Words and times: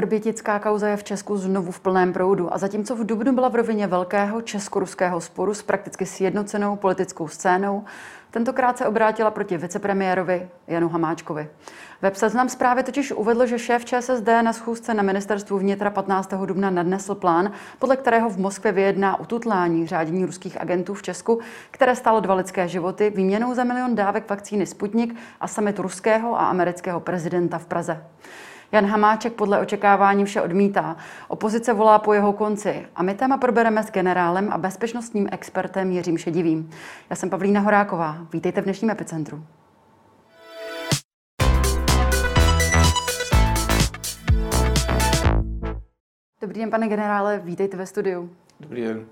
Vrbětická 0.00 0.58
kauza 0.58 0.88
je 0.88 0.96
v 0.96 1.04
Česku 1.04 1.36
znovu 1.36 1.72
v 1.72 1.80
plném 1.80 2.12
proudu 2.12 2.54
a 2.54 2.58
zatímco 2.58 2.96
v 2.96 3.06
Dubnu 3.06 3.32
byla 3.32 3.48
v 3.48 3.54
rovině 3.54 3.86
velkého 3.86 4.42
česko-ruského 4.42 5.20
sporu 5.20 5.54
s 5.54 5.62
prakticky 5.62 6.06
sjednocenou 6.06 6.76
politickou 6.76 7.28
scénou, 7.28 7.84
tentokrát 8.30 8.78
se 8.78 8.86
obrátila 8.86 9.30
proti 9.30 9.56
vicepremiérovi 9.56 10.48
Janu 10.66 10.88
Hamáčkovi. 10.88 11.48
Web 12.02 12.16
Seznam 12.16 12.48
zprávy 12.48 12.82
totiž 12.82 13.12
uvedl, 13.12 13.46
že 13.46 13.58
šéf 13.58 13.84
ČSSD 13.84 14.26
na 14.42 14.52
schůzce 14.52 14.94
na 14.94 15.02
ministerstvu 15.02 15.58
vnitra 15.58 15.90
15. 15.90 16.34
dubna 16.46 16.70
nadnesl 16.70 17.14
plán, 17.14 17.52
podle 17.78 17.96
kterého 17.96 18.30
v 18.30 18.38
Moskvě 18.38 18.72
vyjedná 18.72 19.20
ututlání 19.20 19.86
řádění 19.86 20.24
ruských 20.24 20.60
agentů 20.60 20.94
v 20.94 21.02
Česku, 21.02 21.40
které 21.70 21.96
stálo 21.96 22.20
dva 22.20 22.34
lidské 22.34 22.68
životy 22.68 23.12
výměnou 23.16 23.54
za 23.54 23.64
milion 23.64 23.94
dávek 23.94 24.30
vakcíny 24.30 24.66
Sputnik 24.66 25.16
a 25.40 25.48
summit 25.48 25.78
ruského 25.78 26.40
a 26.40 26.46
amerického 26.46 27.00
prezidenta 27.00 27.58
v 27.58 27.66
Praze. 27.66 28.04
Jan 28.72 28.86
Hamáček 28.86 29.32
podle 29.32 29.60
očekávání 29.60 30.24
vše 30.24 30.42
odmítá. 30.42 30.96
Opozice 31.28 31.72
volá 31.72 31.98
po 31.98 32.12
jeho 32.12 32.32
konci. 32.32 32.86
A 32.96 33.02
my 33.02 33.14
téma 33.14 33.36
probereme 33.36 33.82
s 33.82 33.90
generálem 33.90 34.52
a 34.52 34.58
bezpečnostním 34.58 35.28
expertem 35.32 35.90
Jiřím 35.90 36.18
Šedivým. 36.18 36.70
Já 37.10 37.16
jsem 37.16 37.30
Pavlína 37.30 37.60
Horáková. 37.60 38.18
Vítejte 38.32 38.60
v 38.60 38.64
dnešním 38.64 38.90
epicentru. 38.90 39.44
Dobrý 46.40 46.60
den, 46.60 46.70
pane 46.70 46.88
generále, 46.88 47.38
vítejte 47.44 47.76
ve 47.76 47.86
studiu. 47.86 48.30
Dobrý 48.60 48.82
den. 48.82 49.06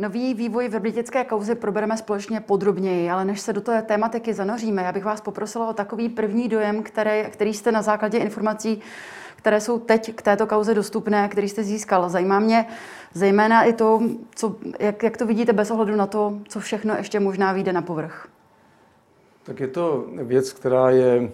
Nový 0.00 0.34
vývoj 0.34 0.68
v 0.68 0.72
Vrbětické 0.72 1.24
kauzy 1.24 1.54
probereme 1.54 1.96
společně 1.96 2.40
podrobněji, 2.40 3.10
ale 3.10 3.24
než 3.24 3.40
se 3.40 3.52
do 3.52 3.60
té 3.60 3.82
tématiky 3.82 4.34
zanoříme, 4.34 4.82
já 4.82 4.92
bych 4.92 5.04
vás 5.04 5.20
poprosila 5.20 5.68
o 5.68 5.72
takový 5.72 6.08
první 6.08 6.48
dojem, 6.48 6.82
který, 6.82 7.24
který 7.30 7.54
jste 7.54 7.72
na 7.72 7.82
základě 7.82 8.18
informací, 8.18 8.80
které 9.36 9.60
jsou 9.60 9.78
teď 9.78 10.14
k 10.14 10.22
této 10.22 10.46
kauze 10.46 10.74
dostupné, 10.74 11.28
který 11.28 11.48
jste 11.48 11.62
získal. 11.62 12.08
Zajímá 12.08 12.40
mě 12.40 12.66
zejména 13.14 13.62
i 13.62 13.72
to, 13.72 14.02
co, 14.34 14.56
jak, 14.78 15.02
jak 15.02 15.16
to 15.16 15.26
vidíte 15.26 15.52
bez 15.52 15.70
ohledu 15.70 15.96
na 15.96 16.06
to, 16.06 16.38
co 16.48 16.60
všechno 16.60 16.94
ještě 16.96 17.20
možná 17.20 17.52
vyjde 17.52 17.72
na 17.72 17.82
povrch. 17.82 18.28
Tak 19.42 19.60
je 19.60 19.68
to 19.68 20.06
věc, 20.12 20.52
která 20.52 20.90
je 20.90 21.30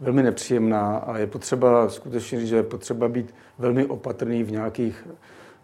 velmi 0.00 0.22
nepříjemná 0.22 0.96
a 0.96 1.18
je 1.18 1.26
potřeba 1.26 1.88
skutečně 1.88 2.46
že 2.46 2.56
je 2.56 2.62
potřeba 2.62 3.08
být 3.08 3.34
velmi 3.58 3.86
opatrný 3.86 4.42
v 4.42 4.52
nějakých 4.52 5.06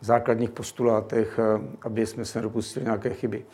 základních 0.06 0.50
postulátech, 0.50 1.40
aby 1.82 2.06
jsme 2.06 2.24
se 2.24 2.38
nedopustili 2.38 2.84
nějaké 2.84 3.10
chyby. 3.10 3.44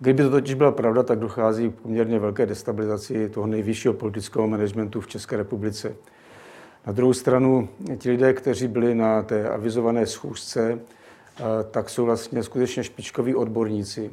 Kdyby 0.00 0.22
to 0.22 0.30
totiž 0.30 0.54
byla 0.54 0.72
pravda, 0.72 1.02
tak 1.02 1.18
dochází 1.18 1.70
k 1.70 1.74
poměrně 1.74 2.18
velké 2.18 2.46
destabilizaci 2.46 3.28
toho 3.28 3.46
nejvyššího 3.46 3.94
politického 3.94 4.48
managementu 4.48 5.00
v 5.00 5.06
České 5.06 5.36
republice. 5.36 5.94
Na 6.86 6.92
druhou 6.92 7.12
stranu, 7.12 7.68
ti 7.98 8.10
lidé, 8.10 8.32
kteří 8.32 8.68
byli 8.68 8.94
na 8.94 9.22
té 9.22 9.48
avizované 9.48 10.06
schůzce, 10.06 10.78
tak 11.70 11.90
jsou 11.90 12.04
vlastně 12.04 12.42
skutečně 12.42 12.84
špičkoví 12.84 13.34
odborníci. 13.34 14.10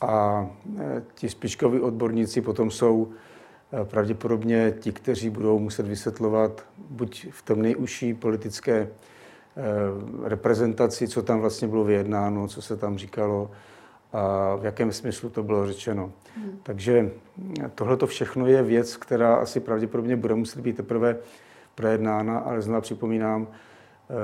A 0.00 0.46
e, 0.78 1.02
ti 1.14 1.28
špičkoví 1.28 1.80
odborníci 1.80 2.40
potom 2.40 2.70
jsou 2.70 3.12
pravděpodobně 3.84 4.74
ti, 4.80 4.92
kteří 4.92 5.30
budou 5.30 5.58
muset 5.58 5.86
vysvětlovat 5.86 6.64
buď 6.90 7.26
v 7.30 7.42
tom 7.42 7.62
nejužší 7.62 8.14
politické 8.14 8.88
Eh, 8.88 9.13
reprezentaci, 10.24 11.08
co 11.08 11.22
tam 11.22 11.40
vlastně 11.40 11.68
bylo 11.68 11.84
vyjednáno, 11.84 12.48
co 12.48 12.62
se 12.62 12.76
tam 12.76 12.98
říkalo 12.98 13.50
a 14.12 14.54
v 14.56 14.64
jakém 14.64 14.92
smyslu 14.92 15.30
to 15.30 15.42
bylo 15.42 15.66
řečeno. 15.66 16.12
Hmm. 16.36 16.58
Takže 16.62 17.10
tohle 17.74 17.96
to 17.96 18.06
všechno 18.06 18.46
je 18.46 18.62
věc, 18.62 18.96
která 18.96 19.34
asi 19.34 19.60
pravděpodobně 19.60 20.16
bude 20.16 20.34
muset 20.34 20.60
být 20.60 20.76
teprve 20.76 21.16
projednána, 21.74 22.38
ale 22.38 22.62
znovu 22.62 22.80
připomínám, 22.80 23.46
eh, 23.46 24.14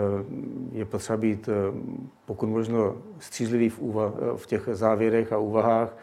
je 0.73 0.85
potřeba 0.85 1.17
být 1.17 1.49
eh, 1.49 1.53
pokud 2.27 2.47
možno 2.47 2.97
střízlivý 3.19 3.69
v, 3.69 3.81
úva- 3.81 4.37
v 4.37 4.47
těch 4.47 4.69
závěrech 4.73 5.33
a 5.33 5.39
úvahách 5.39 5.97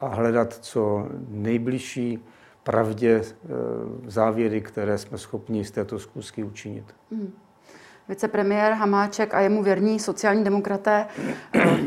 a 0.00 0.06
hledat 0.06 0.52
co 0.52 1.08
nejbližší 1.28 2.24
pravdě 2.62 3.22
závěry, 4.06 4.60
které 4.60 4.98
jsme 4.98 5.18
schopni 5.18 5.64
z 5.64 5.70
této 5.70 5.98
zkusky 5.98 6.44
učinit. 6.44 6.84
Hmm 7.10 7.32
vicepremiér 8.08 8.72
Hamáček 8.72 9.34
a 9.34 9.40
jemu 9.40 9.62
věrní 9.62 9.98
sociální 9.98 10.44
demokraté 10.44 11.06
eh, 11.54 11.78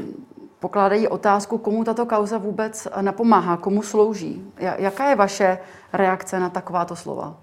pokládají 0.59 1.07
otázku, 1.07 1.57
komu 1.57 1.83
tato 1.83 2.05
kauza 2.05 2.37
vůbec 2.37 2.87
napomáhá, 3.01 3.57
komu 3.57 3.81
slouží. 3.81 4.43
Jaká 4.59 5.09
je 5.09 5.15
vaše 5.15 5.57
reakce 5.93 6.39
na 6.39 6.49
takováto 6.49 6.95
slova? 6.95 7.37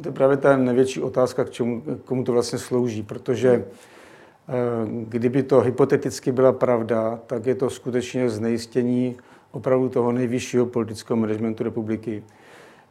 To 0.00 0.08
je 0.08 0.12
právě 0.12 0.36
ta 0.36 0.56
největší 0.56 1.02
otázka, 1.02 1.44
k 1.44 1.50
čemu, 1.50 1.82
komu 2.04 2.24
to 2.24 2.32
vlastně 2.32 2.58
slouží, 2.58 3.02
protože 3.02 3.50
eh, 3.54 4.54
kdyby 4.86 5.42
to 5.42 5.60
hypoteticky 5.60 6.32
byla 6.32 6.52
pravda, 6.52 7.18
tak 7.26 7.46
je 7.46 7.54
to 7.54 7.70
skutečně 7.70 8.30
znejistění 8.30 9.16
opravdu 9.50 9.88
toho 9.88 10.12
nejvyššího 10.12 10.66
politického 10.66 11.16
managementu 11.16 11.64
republiky. 11.64 12.22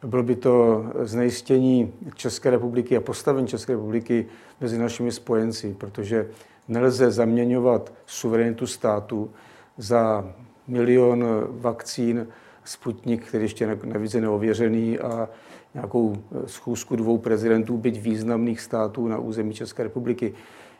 Bylo 0.06 0.22
by 0.22 0.36
to 0.36 0.84
znejistění 1.02 1.92
České 2.14 2.50
republiky 2.50 2.96
a 2.96 3.00
postavení 3.00 3.46
České 3.46 3.72
republiky 3.72 4.26
mezi 4.60 4.78
našimi 4.78 5.12
spojenci, 5.12 5.74
protože 5.78 6.28
nelze 6.68 7.10
zaměňovat 7.10 7.92
suverenitu 8.06 8.66
státu 8.66 9.30
za 9.78 10.32
milion 10.68 11.24
vakcín 11.50 12.26
Sputnik, 12.64 13.26
který 13.26 13.44
ještě 13.44 13.78
navíc 13.84 14.14
je 14.14 14.20
neověřený 14.20 14.98
a 14.98 15.28
nějakou 15.74 16.16
schůzku 16.46 16.96
dvou 16.96 17.18
prezidentů, 17.18 17.76
byť 17.76 18.00
významných 18.00 18.60
států 18.60 19.08
na 19.08 19.18
území 19.18 19.54
České 19.54 19.82
republiky. 19.82 20.34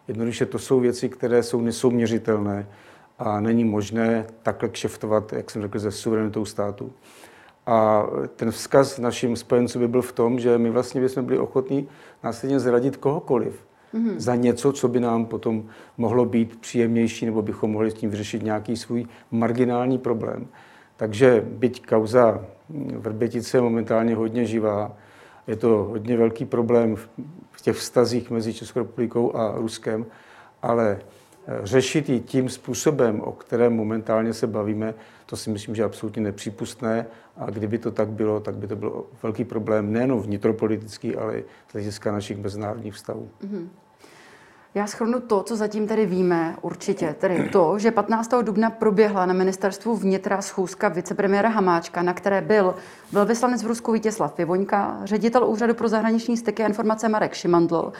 Jednoduše 0.08 0.46
to 0.46 0.58
jsou 0.58 0.80
věci, 0.80 1.08
které 1.08 1.42
jsou 1.42 1.60
nesouměřitelné 1.60 2.66
a 3.18 3.40
není 3.40 3.64
možné 3.64 4.26
takhle 4.42 4.68
kšeftovat, 4.68 5.32
jak 5.32 5.50
jsem 5.50 5.62
řekl, 5.62 5.80
se 5.80 5.92
suverenitou 5.92 6.44
státu. 6.44 6.92
A 7.68 8.06
ten 8.36 8.50
vzkaz 8.50 8.98
našim 8.98 9.36
spojencům 9.36 9.82
by 9.82 9.88
byl 9.88 10.02
v 10.02 10.12
tom, 10.12 10.40
že 10.40 10.58
my 10.58 10.70
vlastně 10.70 11.00
bychom 11.00 11.24
byli 11.24 11.38
ochotní 11.38 11.88
následně 12.24 12.60
zradit 12.60 12.96
kohokoliv 12.96 13.66
mm-hmm. 13.94 14.14
za 14.16 14.34
něco, 14.34 14.72
co 14.72 14.88
by 14.88 15.00
nám 15.00 15.26
potom 15.26 15.64
mohlo 15.96 16.24
být 16.24 16.60
příjemnější, 16.60 17.26
nebo 17.26 17.42
bychom 17.42 17.70
mohli 17.70 17.90
s 17.90 17.94
tím 17.94 18.10
vyřešit 18.10 18.42
nějaký 18.42 18.76
svůj 18.76 19.06
marginální 19.30 19.98
problém. 19.98 20.46
Takže 20.96 21.44
byť 21.48 21.86
kauza 21.86 22.44
Vrbětice 22.96 23.56
je 23.56 23.62
momentálně 23.62 24.14
hodně 24.14 24.46
živá, 24.46 24.96
je 25.46 25.56
to 25.56 25.68
hodně 25.68 26.16
velký 26.16 26.44
problém 26.44 26.96
v 27.50 27.62
těch 27.62 27.76
vztazích 27.76 28.30
mezi 28.30 28.54
Českou 28.54 28.78
republikou 28.78 29.36
a 29.36 29.54
Ruskem, 29.56 30.06
ale 30.62 30.98
řešit 31.62 32.08
ji 32.08 32.20
tím 32.20 32.48
způsobem, 32.48 33.20
o 33.20 33.32
kterém 33.32 33.72
momentálně 33.72 34.34
se 34.34 34.46
bavíme, 34.46 34.94
to 35.26 35.36
si 35.36 35.50
myslím, 35.50 35.74
že 35.74 35.82
je 35.82 35.86
absolutně 35.86 36.22
nepřípustné. 36.22 37.06
A 37.38 37.50
kdyby 37.50 37.78
to 37.78 37.91
tak 37.91 38.09
bylo, 38.09 38.41
tak 38.41 38.54
by 38.56 38.66
to 38.66 38.76
byl 38.76 39.04
velký 39.22 39.44
problém 39.44 39.93
nejen 39.93 40.15
vnitropolitický, 40.15 41.16
ale 41.16 41.43
z 41.69 41.72
hlediska 41.72 42.12
našich 42.12 42.38
mezinárodních 42.38 42.94
vztahů. 42.94 43.31
Mm-hmm. 43.41 43.69
Já 44.74 44.86
schrnu 44.86 45.20
to, 45.20 45.42
co 45.42 45.56
zatím 45.56 45.86
tedy 45.86 46.06
víme, 46.06 46.56
určitě. 46.62 47.14
Tedy 47.18 47.48
to, 47.52 47.78
že 47.78 47.90
15. 47.90 48.30
dubna 48.42 48.70
proběhla 48.70 49.26
na 49.26 49.34
ministerstvu 49.34 49.96
vnitra 49.96 50.42
schůzka 50.42 50.88
vicepremiéra 50.88 51.48
Hamáčka, 51.48 52.02
na 52.02 52.14
které 52.14 52.40
byl 52.40 52.74
velvyslanec 53.12 53.62
v 53.62 53.66
Rusku 53.66 53.92
Vítězslav 53.92 54.32
Pivoňka, 54.32 55.00
ředitel 55.04 55.44
Úřadu 55.44 55.74
pro 55.74 55.88
zahraniční 55.88 56.36
styky 56.36 56.64
a 56.64 56.66
informace 56.66 57.08
Marek 57.08 57.34
Šimandl, 57.34 57.92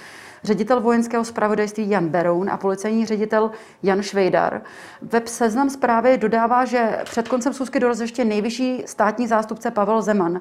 ředitel 0.45 0.81
vojenského 0.81 1.25
zpravodajství 1.25 1.91
Jan 1.91 2.09
Beroun 2.09 2.51
a 2.51 2.57
policejní 2.57 3.07
ředitel 3.07 3.51
Jan 3.83 4.03
Švejdar. 4.03 4.63
Web 5.03 5.29
Seznam 5.29 5.71
zprávy 5.71 6.19
dodává, 6.19 6.65
že 6.65 6.99
před 7.05 7.29
koncem 7.29 7.53
schůzky 7.53 7.81
dorazil 7.81 8.05
ještě 8.05 8.25
nejvyšší 8.25 8.83
státní 8.87 9.27
zástupce 9.27 9.71
Pavel 9.71 10.03
Zeman. 10.03 10.41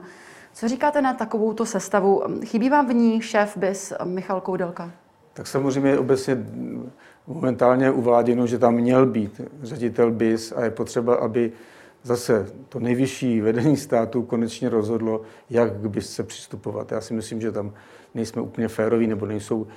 Co 0.54 0.68
říkáte 0.68 1.02
na 1.02 1.14
takovouto 1.14 1.66
sestavu? 1.66 2.24
Chybí 2.46 2.70
vám 2.70 2.88
v 2.88 2.94
ní 2.94 3.22
šéf 3.22 3.58
BIS 3.58 3.94
Michal 4.04 4.42
Koudelka? 4.42 4.92
Tak 5.38 5.48
samozřejmě 5.48 5.98
obecně 5.98 6.46
momentálně 7.28 7.92
uváděno, 7.92 8.48
že 8.48 8.60
tam 8.60 8.76
měl 8.76 9.06
být 9.06 9.42
ředitel 9.62 10.12
BIS 10.12 10.52
a 10.52 10.64
je 10.64 10.72
potřeba, 10.72 11.16
aby 11.16 11.52
zase 12.04 12.48
to 12.70 12.80
nejvyšší 12.80 13.42
vedení 13.42 13.78
státu 13.78 14.24
konečně 14.24 14.70
rozhodlo, 14.70 15.22
jak 15.50 15.74
k 15.74 15.88
BIS 15.88 16.14
se 16.14 16.24
přistupovat. 16.24 16.92
Já 16.92 17.02
si 17.02 17.14
myslím, 17.14 17.42
že 17.42 17.52
tam 17.52 17.74
nejsme 18.16 18.42
úplně 18.42 18.68
féroví, 18.68 19.08
nebo 19.08 19.26
nejsou 19.26 19.68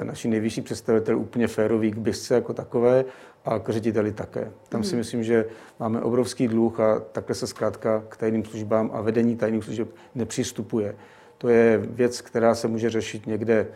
eh, 0.00 0.04
naši 0.04 0.28
nejvyšší 0.28 0.60
představitelé 0.60 1.16
úplně 1.16 1.48
féroví 1.48 1.90
k 1.90 1.98
BISce 1.98 2.34
jako 2.34 2.52
takové 2.52 3.04
a 3.44 3.58
k 3.58 3.68
řediteli 3.68 4.12
také. 4.12 4.52
Tam 4.68 4.84
si 4.84 4.90
hmm. 4.90 4.98
myslím, 4.98 5.24
že 5.24 5.46
máme 5.80 6.00
obrovský 6.00 6.48
dluh 6.48 6.80
a 6.80 7.00
takhle 7.12 7.34
se 7.34 7.46
zkrátka 7.46 8.04
k 8.08 8.16
tajným 8.16 8.44
službám 8.44 8.90
a 8.94 9.00
vedení 9.00 9.36
tajných 9.36 9.64
služeb 9.64 9.88
nepřistupuje. 10.14 10.96
To 11.38 11.48
je 11.48 11.78
věc, 11.78 12.20
která 12.20 12.54
se 12.54 12.68
může 12.68 12.90
řešit 12.90 13.26
někde 13.26 13.66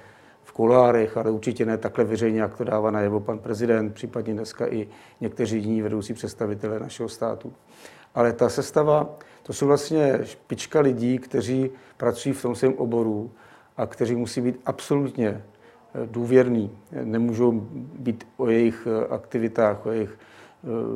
v 0.59 0.61
kulárech, 0.61 1.17
ale 1.17 1.31
určitě 1.31 1.67
ne 1.67 1.79
takhle 1.79 2.05
veřejně, 2.05 2.41
jak 2.41 2.57
to 2.57 2.65
dává 2.65 2.91
najevo 2.91 3.21
pan 3.21 3.39
prezident, 3.39 3.95
případně 3.95 4.35
dneska 4.35 4.67
i 4.67 4.89
někteří 5.21 5.59
jiní 5.59 5.83
vedoucí 5.83 6.15
představitelé 6.15 6.81
našeho 6.81 7.09
státu. 7.09 7.53
Ale 8.15 8.33
ta 8.33 8.49
sestava, 8.49 9.19
to 9.43 9.53
jsou 9.53 9.67
vlastně 9.67 10.19
špička 10.23 10.81
lidí, 10.81 11.19
kteří 11.19 11.71
pracují 11.97 12.33
v 12.33 12.43
tom 12.43 12.55
svém 12.55 12.75
oboru 12.75 13.31
a 13.77 13.87
kteří 13.87 14.15
musí 14.15 14.41
být 14.41 14.61
absolutně 14.67 15.43
důvěrný. 16.07 16.71
Nemůžou 17.05 17.53
být 17.99 18.27
o 18.37 18.51
jejich 18.51 18.89
aktivitách, 19.11 19.87
o 19.87 19.91
jejich 19.91 20.19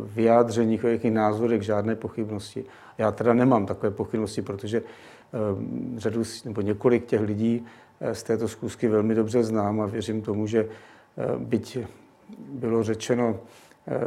vyjádřeních, 0.04 0.84
o 0.84 0.86
jejich 0.86 1.04
názorech 1.04 1.62
žádné 1.62 1.96
pochybnosti. 1.96 2.64
Já 2.98 3.12
teda 3.12 3.34
nemám 3.34 3.66
takové 3.66 3.90
pochybnosti, 3.90 4.42
protože 4.42 4.82
řadu 5.96 6.22
nebo 6.44 6.60
několik 6.60 7.06
těch 7.06 7.20
lidí 7.20 7.66
z 8.12 8.22
této 8.22 8.48
zkusky 8.48 8.88
velmi 8.88 9.14
dobře 9.14 9.42
znám 9.42 9.80
a 9.80 9.86
věřím 9.86 10.22
tomu, 10.22 10.46
že 10.46 10.68
byť 11.38 11.78
bylo 12.48 12.82
řečeno, 12.82 13.40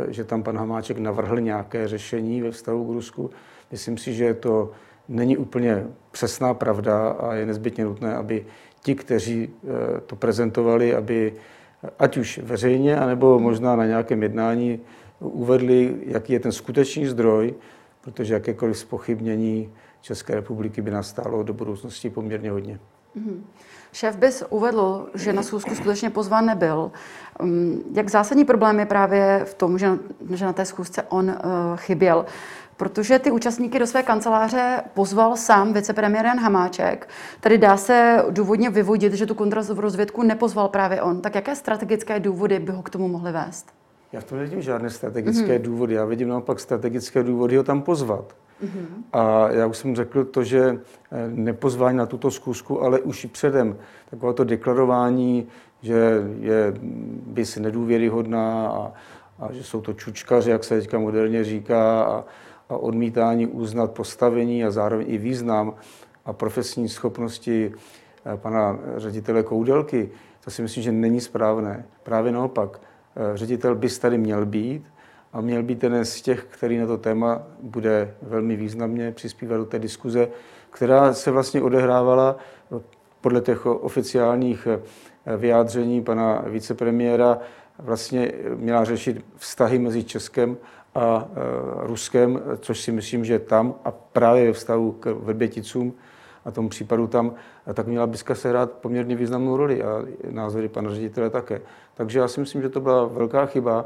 že 0.08 0.24
tam 0.24 0.44
pan 0.44 0.58
Hamáček 0.58 0.98
navrhl 0.98 1.40
nějaké 1.40 1.88
řešení 1.88 2.42
ve 2.42 2.52
vztahu 2.52 2.86
k 2.86 2.94
Rusku, 2.94 3.30
myslím 3.72 3.98
si, 3.98 4.14
že 4.14 4.34
to 4.34 4.72
není 5.08 5.38
úplně 5.38 5.88
přesná 6.12 6.54
pravda 6.54 7.10
a 7.10 7.34
je 7.34 7.46
nezbytně 7.46 7.86
nutné, 7.86 8.16
aby 8.16 8.46
ti, 8.82 8.96
kteří 8.96 9.50
eh, 9.50 10.02
to 10.02 10.16
prezentovali, 10.16 10.96
aby 10.96 11.34
ať 12.00 12.18
už 12.18 12.38
veřejně, 12.44 12.98
anebo 12.98 13.40
možná 13.40 13.76
na 13.76 13.86
nějakém 13.86 14.24
jednání 14.24 14.80
uvedli, 15.20 15.96
jaký 16.06 16.34
je 16.34 16.40
ten 16.40 16.52
skutečný 16.52 17.06
zdroj, 17.06 17.54
protože 18.02 18.34
jakékoliv 18.34 18.78
spochybnění 18.78 19.72
České 20.02 20.36
republiky 20.36 20.82
by 20.82 20.92
nás 20.92 21.10
stálo 21.10 21.44
do 21.44 21.54
budoucnosti 21.54 22.10
poměrně 22.10 22.52
hodně. 22.52 22.80
Mm-hmm. 23.18 23.42
Šéf 23.96 24.18
bys 24.18 24.44
uvedl, 24.50 25.10
že 25.14 25.34
na 25.34 25.44
schůzku 25.44 25.76
skutečně 25.76 26.10
pozván 26.10 26.46
nebyl. 26.46 26.92
Mm, 27.42 27.82
jak 27.94 28.10
zásadní 28.10 28.46
problém 28.46 28.80
je 28.80 28.86
právě 28.86 29.42
v 29.46 29.54
tom, 29.54 29.78
že, 29.78 29.90
že 30.34 30.46
na 30.46 30.54
té 30.54 30.66
schůzce 30.66 31.04
on 31.04 31.30
uh, 31.30 31.36
chyběl? 31.76 32.26
protože 32.78 33.20
ty 33.20 33.32
účastníky 33.32 33.80
do 33.80 33.88
své 33.88 34.04
kanceláře 34.04 34.84
pozval 34.94 35.36
sám 35.36 35.74
vicepremiér 35.74 36.26
Jan 36.26 36.40
Hamáček. 36.40 37.10
Tady 37.40 37.58
dá 37.58 37.78
se 37.78 38.24
důvodně 38.30 38.70
vyvodit, 38.70 39.14
že 39.14 39.26
tu 39.26 39.36
kontrarozvědku 39.36 40.24
nepozval 40.24 40.68
právě 40.68 41.02
on. 41.02 41.22
Tak 41.22 41.36
jaké 41.36 41.56
strategické 41.56 42.20
důvody 42.20 42.60
by 42.60 42.72
ho 42.72 42.84
k 42.84 42.90
tomu 42.90 43.08
mohly 43.08 43.32
vést? 43.32 43.72
Já 44.12 44.22
v 44.22 44.24
tom 44.24 44.38
nevidím 44.38 44.62
žádné 44.62 44.90
strategické 44.90 45.60
mm-hmm. 45.60 45.62
důvody. 45.62 45.94
Já 45.94 46.06
vidím 46.06 46.28
naopak 46.28 46.60
strategické 46.60 47.24
důvody 47.24 47.58
ho 47.58 47.64
tam 47.64 47.82
pozvat. 47.82 48.34
A 49.14 49.52
já 49.52 49.66
už 49.66 49.78
jsem 49.78 49.96
řekl 49.96 50.26
to, 50.26 50.44
že 50.44 50.80
eh, 51.12 51.28
nepozvání 51.28 51.98
na 51.98 52.06
tuto 52.06 52.32
zkusku, 52.32 52.84
ale 52.84 53.00
už 53.00 53.24
i 53.24 53.28
předem 53.28 53.78
takové 54.10 54.34
to 54.34 54.44
deklarování, 54.44 55.48
že 55.82 56.24
je 56.40 56.74
bys 57.28 57.56
nedůvěryhodná 57.56 58.68
a, 58.68 58.94
a 59.40 59.54
že 59.54 59.64
jsou 59.64 59.82
to 59.82 59.94
čučkaři, 59.94 60.52
jak 60.52 60.64
se 60.64 60.80
teďka 60.80 61.00
moderně 61.00 61.44
říká, 61.44 62.04
a, 62.04 62.24
a 62.70 62.78
odmítání 62.78 63.48
uznat 63.48 63.92
postavení 63.92 64.66
a 64.66 64.72
zároveň 64.72 65.06
i 65.10 65.18
význam 65.18 65.74
a 66.26 66.34
profesní 66.34 66.90
schopnosti 66.90 67.72
eh, 68.26 68.38
pana 68.38 68.80
ředitele 68.98 69.44
Koudelky, 69.44 70.10
to 70.44 70.52
si 70.52 70.62
myslím, 70.62 70.84
že 70.84 70.92
není 70.92 71.22
správné. 71.22 71.86
Právě 72.04 72.32
naopak, 72.32 72.82
eh, 73.16 73.38
ředitel 73.38 73.76
by 73.76 73.90
tady 73.90 74.18
měl 74.18 74.46
být 74.46 74.86
a 75.36 75.42
měl 75.42 75.64
být 75.64 75.80
ten 75.80 76.06
z 76.06 76.22
těch, 76.22 76.44
který 76.50 76.78
na 76.78 76.88
to 76.88 76.98
téma 76.98 77.44
bude 77.62 78.16
velmi 78.22 78.56
významně 78.56 79.12
přispívat 79.12 79.58
do 79.58 79.66
té 79.66 79.80
diskuze, 79.80 80.28
která 80.70 81.14
se 81.14 81.32
vlastně 81.32 81.62
odehrávala 81.62 82.36
podle 83.22 83.42
těch 83.42 83.66
oficiálních 83.66 84.68
eh, 84.68 85.38
vyjádření 85.38 86.04
pana 86.04 86.44
vicepremiéra, 86.46 87.40
vlastně 87.80 88.32
měla 88.56 88.84
řešit 88.86 89.26
vztahy 89.36 89.80
mezi 89.80 90.04
Českem 90.04 90.58
a 90.96 91.28
e, 91.28 91.88
Ruskem, 91.88 92.42
což 92.60 92.82
si 92.82 92.92
myslím, 92.92 93.26
že 93.26 93.40
tam 93.40 93.74
a 93.86 93.92
právě 93.92 94.48
ve 94.48 94.54
vztahu 94.54 94.92
k 94.92 95.06
Vrběticům 95.06 95.94
a 96.46 96.52
tomu 96.52 96.70
případu 96.70 97.08
tam, 97.08 97.34
tak 97.74 97.88
měla 97.88 98.08
Biska 98.08 98.36
sehrát 98.36 98.72
poměrně 98.72 99.16
významnou 99.16 99.58
roli 99.58 99.84
a 99.84 100.06
názory 100.30 100.70
pana 100.70 100.90
ředitele 100.90 101.30
také. 101.30 101.62
Takže 101.94 102.20
já 102.20 102.28
si 102.28 102.40
myslím, 102.40 102.62
že 102.62 102.70
to 102.70 102.82
byla 102.82 103.06
velká 103.06 103.46
chyba 103.46 103.86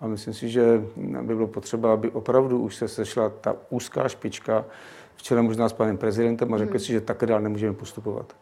a 0.00 0.06
myslím 0.06 0.34
si, 0.34 0.48
že 0.48 0.82
by 0.96 1.34
bylo 1.34 1.46
potřeba, 1.46 1.92
aby 1.92 2.10
opravdu 2.10 2.58
už 2.58 2.76
se 2.76 2.88
sešla 2.88 3.28
ta 3.28 3.56
úzká 3.70 4.08
špička, 4.08 4.64
včera 5.16 5.42
možná 5.42 5.68
s 5.68 5.72
panem 5.72 5.98
prezidentem 5.98 6.54
a 6.54 6.58
řekli 6.58 6.78
hmm. 6.78 6.80
si, 6.80 6.92
že 6.92 7.00
také 7.00 7.26
dál 7.26 7.40
nemůžeme 7.40 7.74
postupovat 7.74 8.34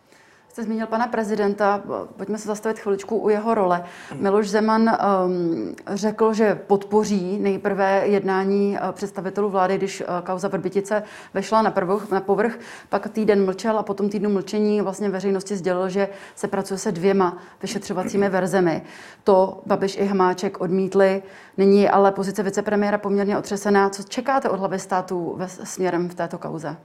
jste 0.58 0.64
zmínil 0.64 0.86
pana 0.86 1.06
prezidenta, 1.06 1.82
pojďme 2.16 2.38
se 2.38 2.48
zastavit 2.48 2.78
chviličku 2.78 3.18
u 3.18 3.28
jeho 3.28 3.54
role. 3.54 3.84
Miloš 4.14 4.50
Zeman 4.50 4.90
um, 4.90 5.74
řekl, 5.86 6.32
že 6.32 6.54
podpoří 6.54 7.38
nejprve 7.38 8.02
jednání 8.06 8.78
uh, 8.82 8.92
představitelů 8.92 9.50
vlády, 9.50 9.76
když 9.76 10.00
uh, 10.00 10.06
kauza 10.24 10.48
Vrbětice 10.48 11.02
vešla 11.34 11.62
na, 11.62 11.70
prvoch, 11.70 12.10
na 12.10 12.20
povrch, 12.20 12.58
pak 12.88 13.08
týden 13.08 13.44
mlčel 13.44 13.78
a 13.78 13.82
potom 13.82 14.08
týdnu 14.08 14.30
mlčení 14.30 14.80
vlastně 14.80 15.08
veřejnosti 15.08 15.56
sdělil, 15.56 15.88
že 15.88 16.08
se 16.36 16.48
pracuje 16.48 16.78
se 16.78 16.92
dvěma 16.92 17.38
vyšetřovacími 17.62 18.28
verzemi. 18.28 18.82
To 19.24 19.60
Babiš 19.66 19.96
i 19.96 20.06
Hamáček 20.06 20.60
odmítli, 20.60 21.22
nyní 21.56 21.88
ale 21.88 22.12
pozice 22.12 22.42
vicepremiéra 22.42 22.98
poměrně 22.98 23.38
otřesená. 23.38 23.90
Co 23.90 24.02
čekáte 24.02 24.48
od 24.48 24.58
hlavy 24.58 24.78
státu 24.78 25.34
ve, 25.36 25.48
směrem 25.48 26.08
v 26.08 26.14
této 26.14 26.38
kauze? 26.38 26.76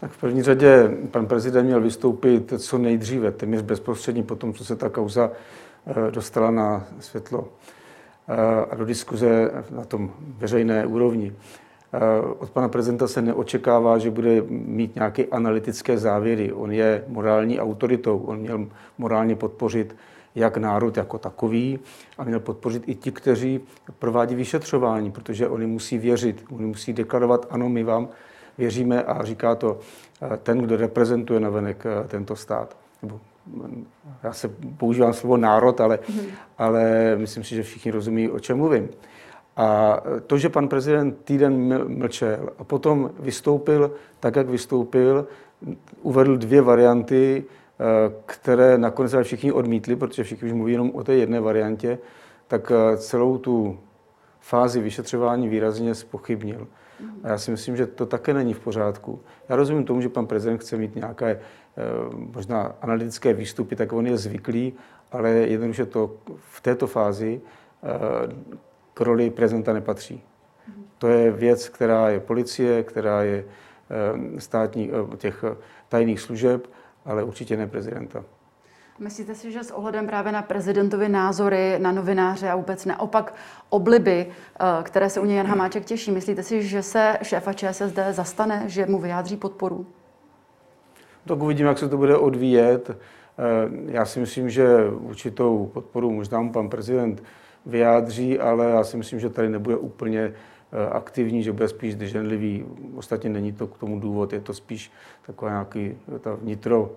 Tak 0.00 0.10
v 0.10 0.20
první 0.20 0.42
řadě 0.42 0.90
pan 1.10 1.26
prezident 1.26 1.66
měl 1.66 1.80
vystoupit 1.80 2.52
co 2.58 2.78
nejdříve, 2.78 3.32
téměř 3.32 3.62
bezprostředně 3.62 4.22
po 4.22 4.36
tom, 4.36 4.54
co 4.54 4.64
se 4.64 4.76
ta 4.76 4.88
kauza 4.88 5.30
eh, 5.86 6.10
dostala 6.10 6.50
na 6.50 6.86
světlo 7.00 7.48
eh, 8.28 8.64
a 8.70 8.74
do 8.74 8.84
diskuze 8.84 9.50
na 9.70 9.84
tom 9.84 10.10
veřejné 10.38 10.86
úrovni. 10.86 11.32
Eh, 11.92 11.98
od 12.38 12.50
pana 12.50 12.68
prezidenta 12.68 13.08
se 13.08 13.22
neočekává, 13.22 13.98
že 13.98 14.10
bude 14.10 14.42
mít 14.48 14.94
nějaké 14.94 15.24
analytické 15.24 15.98
závěry. 15.98 16.52
On 16.52 16.72
je 16.72 17.04
morální 17.08 17.60
autoritou, 17.60 18.18
on 18.18 18.38
měl 18.38 18.66
morálně 18.98 19.36
podpořit 19.36 19.96
jak 20.34 20.56
národ 20.56 20.96
jako 20.96 21.18
takový 21.18 21.78
a 22.18 22.24
měl 22.24 22.40
podpořit 22.40 22.82
i 22.86 22.94
ti, 22.94 23.12
kteří 23.12 23.60
provádí 23.98 24.34
vyšetřování, 24.34 25.12
protože 25.12 25.48
oni 25.48 25.66
musí 25.66 25.98
věřit, 25.98 26.44
oni 26.52 26.66
musí 26.66 26.92
deklarovat, 26.92 27.46
ano, 27.50 27.68
my 27.68 27.84
vám 27.84 28.08
věříme 28.60 29.02
a 29.02 29.24
říká 29.24 29.54
to 29.54 29.78
eh, 30.22 30.36
ten, 30.36 30.58
kdo 30.58 30.76
reprezentuje 30.76 31.40
navenek 31.40 31.86
eh, 31.86 32.08
tento 32.08 32.36
stát. 32.36 32.76
Nebo 33.02 33.20
mm, 33.46 33.86
já 34.22 34.32
se 34.32 34.48
používám 34.76 35.12
slovo 35.12 35.36
národ, 35.36 35.80
ale, 35.80 35.98
mm. 36.08 36.20
ale 36.58 37.14
myslím 37.16 37.44
si, 37.44 37.54
že 37.54 37.62
všichni 37.62 37.90
rozumí, 37.90 38.30
o 38.30 38.38
čem 38.40 38.56
mluvím. 38.56 38.88
A 39.56 40.00
to, 40.26 40.38
že 40.38 40.48
pan 40.48 40.68
prezident 40.68 41.24
týden 41.24 41.84
mlčel 41.98 42.52
a 42.58 42.64
potom 42.64 43.10
vystoupil 43.18 43.92
tak, 44.20 44.36
jak 44.36 44.48
vystoupil, 44.48 45.26
uvedl 46.02 46.36
dvě 46.36 46.62
varianty, 46.62 47.44
eh, 47.44 48.12
které 48.26 48.78
nakonec 48.78 49.14
všichni 49.22 49.52
odmítli, 49.52 49.96
protože 49.96 50.24
všichni 50.24 50.48
už 50.48 50.52
mluví 50.52 50.72
jenom 50.72 50.90
o 50.94 51.04
té 51.04 51.14
jedné 51.14 51.40
variantě, 51.40 51.98
tak 52.48 52.72
celou 52.96 53.38
tu 53.38 53.78
fázi 54.40 54.80
vyšetřování 54.80 55.48
výrazně 55.48 55.94
spochybnil. 55.94 56.66
A 57.22 57.28
já 57.28 57.38
si 57.38 57.50
myslím, 57.50 57.76
že 57.76 57.86
to 57.86 58.06
také 58.06 58.34
není 58.34 58.54
v 58.54 58.60
pořádku. 58.60 59.20
Já 59.48 59.56
rozumím 59.56 59.84
tomu, 59.84 60.00
že 60.00 60.08
pan 60.08 60.26
prezident 60.26 60.58
chce 60.58 60.76
mít 60.76 60.94
nějaké 60.94 61.30
eh, 61.30 61.40
možná 62.12 62.74
analytické 62.82 63.32
výstupy, 63.32 63.76
tak 63.76 63.92
on 63.92 64.06
je 64.06 64.16
zvyklý, 64.16 64.72
ale 65.12 65.30
jednoduše 65.30 65.86
to 65.86 66.16
v 66.36 66.60
této 66.60 66.86
fázi 66.86 67.40
eh, 67.40 67.88
k 68.94 69.00
roli 69.00 69.30
prezidenta 69.30 69.72
nepatří. 69.72 70.22
To 70.98 71.08
je 71.08 71.30
věc, 71.30 71.68
která 71.68 72.08
je 72.08 72.20
policie, 72.20 72.82
která 72.82 73.22
je 73.22 73.44
eh, 73.44 74.40
státní, 74.40 74.90
těch 75.16 75.44
tajných 75.88 76.20
služeb, 76.20 76.66
ale 77.04 77.24
určitě 77.24 77.56
ne 77.56 77.66
prezidenta. 77.66 78.24
Myslíte 79.00 79.34
si, 79.34 79.52
že 79.52 79.64
s 79.64 79.70
ohledem 79.70 80.06
právě 80.06 80.32
na 80.32 80.42
prezidentovi 80.42 81.08
názory 81.08 81.78
na 81.78 81.92
novináře 81.92 82.50
a 82.50 82.56
vůbec 82.56 82.86
naopak 82.86 83.34
obliby, 83.68 84.26
eh, 84.26 84.64
které 84.82 85.10
se 85.10 85.20
u 85.20 85.24
něj 85.24 85.36
Jan 85.36 85.46
Hamáček 85.46 85.84
těší, 85.84 86.10
myslíte 86.10 86.42
si, 86.42 86.62
že 86.62 86.82
se 86.82 87.18
šéfa 87.22 87.52
ČSSD 87.52 87.98
zastane, 88.10 88.62
že 88.66 88.86
mu 88.86 88.98
vyjádří 88.98 89.36
podporu? 89.36 89.86
Tak 91.26 91.42
uvidím, 91.42 91.66
jak 91.66 91.78
se 91.78 91.88
to 91.88 91.96
bude 91.96 92.16
odvíjet. 92.16 92.90
Eh, 92.90 92.94
já 93.86 94.04
si 94.04 94.20
myslím, 94.20 94.50
že 94.50 94.66
určitou 94.90 95.70
podporu 95.72 96.10
možná 96.10 96.40
mu 96.40 96.52
pan 96.52 96.68
prezident 96.68 97.22
vyjádří, 97.66 98.38
ale 98.38 98.70
já 98.70 98.84
si 98.84 98.96
myslím, 98.96 99.20
že 99.20 99.30
tady 99.30 99.48
nebude 99.48 99.76
úplně 99.76 100.20
eh, 100.72 100.88
aktivní, 100.90 101.42
že 101.42 101.52
bude 101.52 101.68
spíš 101.68 101.94
drženlivý. 101.94 102.64
Ostatně 102.96 103.30
není 103.30 103.52
to 103.52 103.66
k 103.66 103.78
tomu 103.78 104.00
důvod, 104.00 104.32
je 104.32 104.40
to 104.40 104.54
spíš 104.54 104.92
taková 105.26 105.50
nějaký 105.50 105.98
ta 106.20 106.34
vnitro 106.34 106.90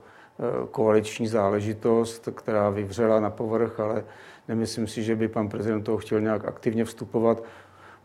koaliční 0.72 1.28
záležitost, 1.28 2.30
která 2.36 2.70
vyvřela 2.70 3.20
na 3.20 3.30
povrch, 3.30 3.80
ale 3.80 4.04
nemyslím 4.48 4.88
si, 4.88 5.04
že 5.04 5.16
by 5.16 5.28
pan 5.28 5.50
prezident 5.50 5.84
toho 5.84 5.98
chtěl 5.98 6.22
nějak 6.22 6.46
aktivně 6.46 6.86
vstupovat. 6.86 7.44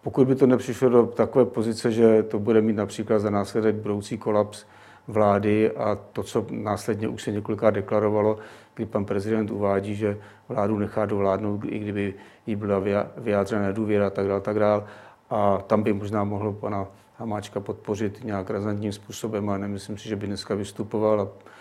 Pokud 0.03 0.29
by 0.29 0.35
to 0.35 0.47
nepřišlo 0.47 0.89
do 0.89 1.07
takové 1.07 1.45
pozice, 1.45 1.93
že 1.93 2.23
to 2.23 2.39
bude 2.39 2.61
mít 2.61 2.77
například 2.77 3.19
za 3.19 3.31
následek 3.31 3.75
budoucí 3.75 4.19
kolaps 4.19 4.65
vlády 5.09 5.71
a 5.71 5.99
to, 6.13 6.23
co 6.23 6.47
následně 6.51 7.09
už 7.09 7.23
se 7.23 7.33
několikrát 7.33 7.71
deklarovalo, 7.71 8.39
kdy 8.75 8.87
pan 8.87 9.05
prezident 9.05 9.51
uvádí, 9.51 9.95
že 9.95 10.19
vládu 10.49 10.79
nechá 10.79 11.07
dovládnout, 11.07 11.65
i 11.65 11.79
kdyby 11.79 12.15
jí 12.47 12.57
byla 12.57 12.83
vyjádřena 13.17 13.63
nedůvěra 13.63 14.07
a 14.07 14.11
tak 14.11 14.27
dále, 14.27 14.41
tak 14.41 14.59
dále. 14.59 14.85
A 15.31 15.59
tam 15.59 15.83
by 15.83 15.93
možná 15.93 16.25
mohlo 16.25 16.53
pana 16.53 16.87
Hamáčka 17.17 17.61
podpořit 17.61 18.25
nějak 18.25 18.51
razantním 18.51 18.93
způsobem, 18.93 19.49
ale 19.51 19.59
nemyslím 19.59 19.99
si, 19.99 20.09
že 20.09 20.17
by 20.17 20.27
dneska 20.27 20.55
vystupoval 20.55 21.21
a 21.21 21.29
Eh, 21.29 21.58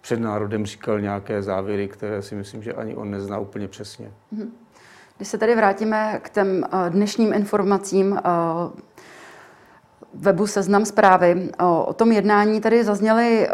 před 0.00 0.20
národem 0.20 0.66
říkal 0.66 1.00
nějaké 1.00 1.42
závěry, 1.42 1.88
které 1.88 2.22
si 2.22 2.34
myslím, 2.34 2.62
že 2.62 2.72
ani 2.72 2.94
on 2.94 3.10
nezná 3.10 3.38
úplně 3.38 3.68
přesně. 3.68 4.12
Mhm. 4.30 4.50
Když 5.16 5.28
se 5.28 5.38
tady 5.38 5.54
vrátíme 5.54 6.20
k 6.22 6.30
těm 6.30 6.64
dnešním 6.88 7.32
informacím, 7.32 8.18
webu 10.14 10.46
Seznam 10.46 10.84
zprávy. 10.84 11.50
O 11.84 11.92
tom 11.92 12.12
jednání 12.12 12.60
tady 12.60 12.84
zazněly 12.84 13.48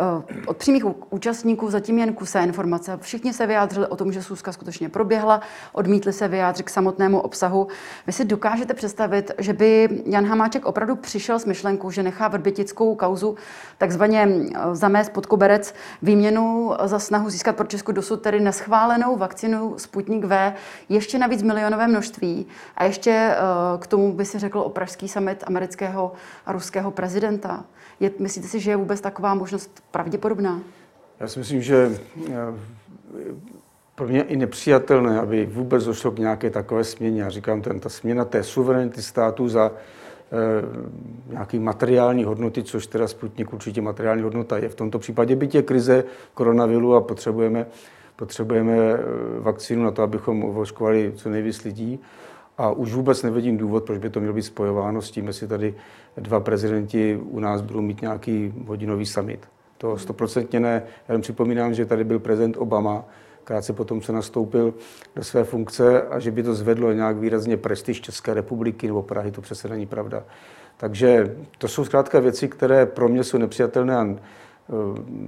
od 0.46 0.56
přímých 0.56 0.84
účastníků 1.12 1.70
zatím 1.70 1.98
jen 1.98 2.12
kusé 2.12 2.40
informace. 2.40 2.98
Všichni 3.00 3.32
se 3.32 3.46
vyjádřili 3.46 3.86
o 3.86 3.96
tom, 3.96 4.12
že 4.12 4.22
schůzka 4.22 4.52
skutečně 4.52 4.88
proběhla, 4.88 5.40
odmítli 5.72 6.12
se 6.12 6.28
vyjádřit 6.28 6.62
k 6.62 6.70
samotnému 6.70 7.20
obsahu. 7.20 7.68
Vy 8.06 8.12
si 8.12 8.24
dokážete 8.24 8.74
představit, 8.74 9.30
že 9.38 9.52
by 9.52 9.88
Jan 10.06 10.26
Hamáček 10.26 10.66
opravdu 10.66 10.96
přišel 10.96 11.38
s 11.38 11.44
myšlenkou, 11.44 11.90
že 11.90 12.02
nechá 12.02 12.28
vrbětickou 12.28 12.94
kauzu 12.94 13.36
takzvaně 13.78 14.28
zamést 14.72 15.12
pod 15.12 15.26
koberec 15.26 15.74
výměnu 16.02 16.72
za 16.84 16.98
snahu 16.98 17.30
získat 17.30 17.56
pro 17.56 17.66
Česku 17.66 17.92
dosud 17.92 18.22
tedy 18.22 18.40
neschválenou 18.40 19.16
vakcinu 19.16 19.74
Sputnik 19.76 20.24
V, 20.24 20.52
ještě 20.88 21.18
navíc 21.18 21.42
milionové 21.42 21.88
množství. 21.88 22.46
A 22.76 22.84
ještě 22.84 23.34
k 23.78 23.86
tomu 23.86 24.12
by 24.12 24.24
si 24.24 24.38
řekl 24.38 24.58
o 24.58 24.68
pražský 24.68 25.08
summit 25.08 25.44
amerického 25.46 26.12
ruského 26.52 26.90
prezidenta. 26.90 27.64
Je, 28.00 28.10
myslíte 28.18 28.48
si, 28.48 28.60
že 28.60 28.70
je 28.70 28.76
vůbec 28.76 29.00
taková 29.00 29.34
možnost 29.34 29.82
pravděpodobná? 29.90 30.60
Já 31.20 31.28
si 31.28 31.38
myslím, 31.38 31.62
že 31.62 31.98
eh, 32.28 32.34
pro 33.98 34.08
mě 34.08 34.22
i 34.22 34.36
nepřijatelné, 34.36 35.20
aby 35.20 35.46
vůbec 35.46 35.84
došlo 35.84 36.10
k 36.10 36.18
nějaké 36.18 36.50
takové 36.50 36.84
směně. 36.84 37.22
Já 37.22 37.30
říkám, 37.30 37.62
ten, 37.62 37.80
ta 37.80 37.88
směna 37.88 38.24
té 38.24 38.42
suverenity 38.42 39.02
státu 39.02 39.48
za 39.48 39.72
e, 39.72 41.32
nějaký 41.32 41.58
materiální 41.58 42.24
hodnoty, 42.24 42.62
což 42.62 42.86
teda 42.86 43.08
Sputnik 43.08 43.52
určitě 43.52 43.80
materiální 43.80 44.22
hodnota 44.22 44.58
je. 44.58 44.68
V 44.68 44.74
tomto 44.74 44.98
případě 44.98 45.36
byť 45.36 45.54
je 45.54 45.62
krize 45.62 46.04
koronaviru 46.34 46.94
a 46.94 47.00
potřebujeme, 47.00 47.66
potřebujeme 48.16 48.76
eh, 48.76 48.98
vakcínu 49.40 49.84
na 49.84 49.90
to, 49.90 50.02
abychom 50.02 50.44
očkovali 50.44 51.12
co 51.16 51.28
nejvíc 51.28 51.64
lidí. 51.64 52.00
A 52.58 52.70
už 52.70 52.94
vůbec 52.94 53.22
nevidím 53.22 53.56
důvod, 53.56 53.84
proč 53.84 53.98
by 53.98 54.10
to 54.10 54.20
mělo 54.20 54.34
být 54.34 54.42
spojováno 54.42 55.02
s 55.02 55.10
tím, 55.10 55.26
jestli 55.26 55.48
tady 55.48 55.74
dva 56.16 56.40
prezidenti 56.40 57.20
u 57.24 57.40
nás 57.40 57.62
budou 57.62 57.80
mít 57.80 58.02
nějaký 58.02 58.54
hodinový 58.66 59.06
summit. 59.06 59.48
To 59.78 59.98
stoprocentně 59.98 60.60
ne. 60.60 60.82
Já 61.08 61.14
jen 61.14 61.20
připomínám, 61.20 61.74
že 61.74 61.86
tady 61.86 62.04
byl 62.04 62.18
prezident 62.18 62.56
Obama, 62.56 63.04
krátce 63.44 63.72
potom 63.72 64.02
se 64.02 64.12
nastoupil 64.12 64.74
do 65.16 65.24
své 65.24 65.44
funkce 65.44 66.02
a 66.02 66.18
že 66.18 66.30
by 66.30 66.42
to 66.42 66.54
zvedlo 66.54 66.92
nějak 66.92 67.16
výrazně 67.16 67.56
prestiž 67.56 68.00
České 68.00 68.34
republiky 68.34 68.86
nebo 68.86 69.02
Prahy, 69.02 69.30
to 69.30 69.40
přece 69.40 69.68
není 69.68 69.86
pravda. 69.86 70.24
Takže 70.76 71.36
to 71.58 71.68
jsou 71.68 71.84
zkrátka 71.84 72.20
věci, 72.20 72.48
které 72.48 72.86
pro 72.86 73.08
mě 73.08 73.24
jsou 73.24 73.38
nepřijatelné 73.38 73.96
a 73.96 74.06
eh, 74.08 74.16